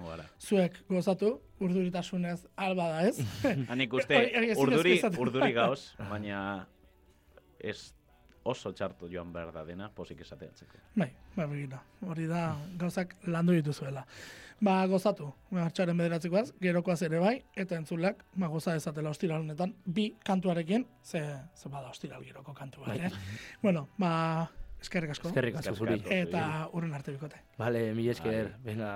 [0.40, 3.18] zuek gozatu, urduritasunez alba da ez.
[3.72, 6.66] Hanik uste Hori- hori ezinezkoa urduri, urduri gauz, baina
[7.58, 7.94] ez
[8.44, 10.76] oso txarto joan behar da dena, posik esateatzeko.
[10.94, 14.04] bai, bai, begira, hori da gauzak landu dituzuela.
[14.62, 20.12] Ba, gozatu, martxaren bederatzikoaz, gerokoaz ere bai, eta entzulak, ba, goza dezatela ostiral honetan, bi
[20.24, 21.22] kantuarekin, ze,
[21.56, 23.10] ze bada ostiral geroko kantu bat, eh?
[23.62, 24.12] bueno, ba,
[24.80, 25.32] eskerrik asko.
[25.34, 25.98] Eskerrik asko zuri.
[25.98, 26.38] Eskerrik asko.
[26.38, 27.42] Eta urren arte bikote.
[27.58, 28.94] Vale, mi esker, venga.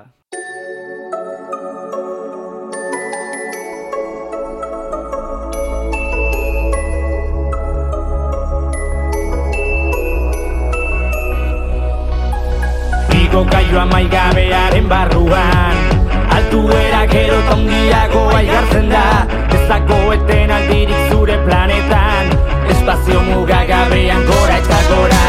[13.39, 15.77] Igo kaioa maigabearen barruan.
[16.37, 19.03] Altuera gero tongiago aigartzen da.
[19.55, 22.33] Ez dago eten aldirik zure planetan.
[22.75, 25.21] Espazio mugagabean gora eta gora.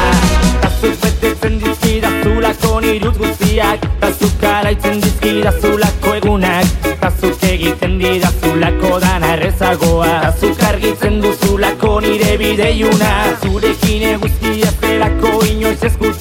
[0.64, 3.86] Tazuk betetzen dizkidazulako niruz guztiak.
[4.02, 6.90] Tazuk alaitzen dizkidazulako egunak.
[7.04, 10.16] Tazuk egiten didazulako dana errezagoa.
[10.26, 13.14] Tazuk argitzen duzulako nire bideiuna.
[13.44, 16.19] Zurekin eguzkia zelako inoiz eskutatzen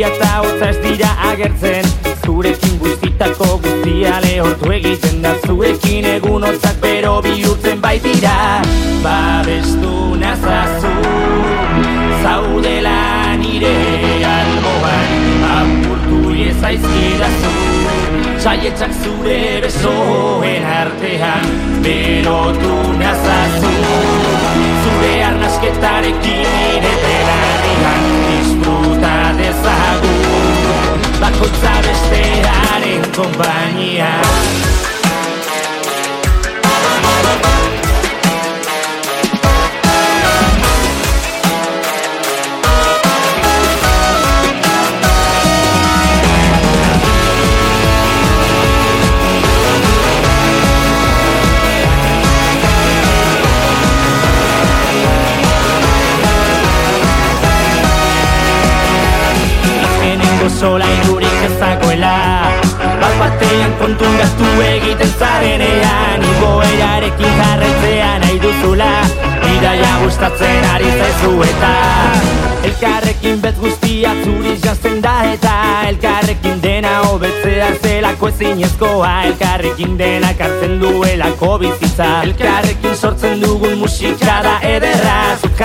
[0.00, 1.84] Euria eta hotza ez dira agertzen.
[2.24, 5.34] Zurekin guztitako guztia lehortu egiten da.
[5.44, 8.62] Zurekin egun hotzak bero bihurtzen baitira.
[9.04, 10.92] Babestu nazazu
[12.22, 13.74] Zaudela nire
[14.24, 15.12] alboan.
[15.58, 17.52] Apurtu ezaizkidazu
[18.40, 21.44] Saietzak zure besoen artean.
[21.84, 23.74] Berotu nazazu
[24.80, 28.89] Zure arnasketarekin nire belarrian Disfruta
[29.50, 31.00] dezagun.
[31.20, 34.10] Bakoitza bestearen kompainia
[60.60, 62.14] sola irurik ezagoela
[63.00, 68.90] Bat batean kontun gaztu egiten zarenean Igoerarekin jarraitzea nahi duzula.
[69.44, 71.72] Bidaia gustatzen ari zaizu eta
[72.68, 75.54] Elkarrekin bet guztia zuri jantzen da eta
[75.88, 79.14] Elkarrekin dena hobetzea zelako ezinezkoa.
[79.30, 82.10] Elkarrekin dena kartzen duelako bizitza.
[82.28, 85.56] Elkarrekin sortzen dugun musika da ederra Zuk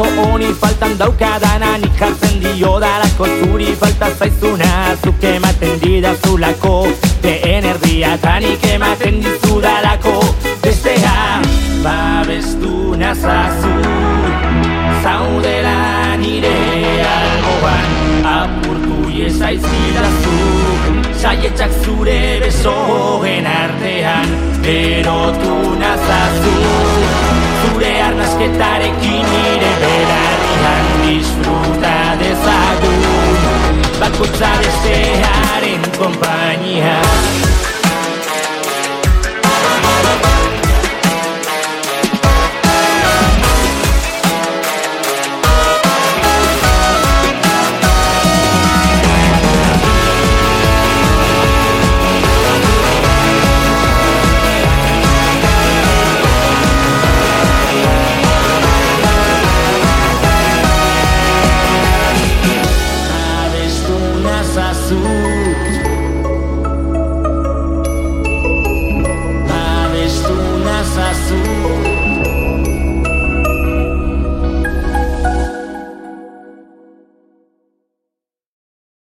[0.00, 6.88] diozulako honi faltan daukadana Nik jartzen diodalako zuri falta zaizuna Zuk ematen didazulako.
[7.22, 10.14] Lehen erdia eta nik ematen dizudalako.
[10.62, 11.40] Bestea
[11.84, 13.74] babestu nazazu.
[15.02, 16.56] Zaudela nire
[17.08, 20.36] alboan Apurtu iezaizkidazu
[21.20, 24.34] Saietxak zure besoen artean
[24.64, 27.39] Erotu nazazu
[28.40, 33.02] Zure arnasketarekin nire belarrian Disfruta dezagun.
[34.00, 36.96] Bakotza bestearen kompainia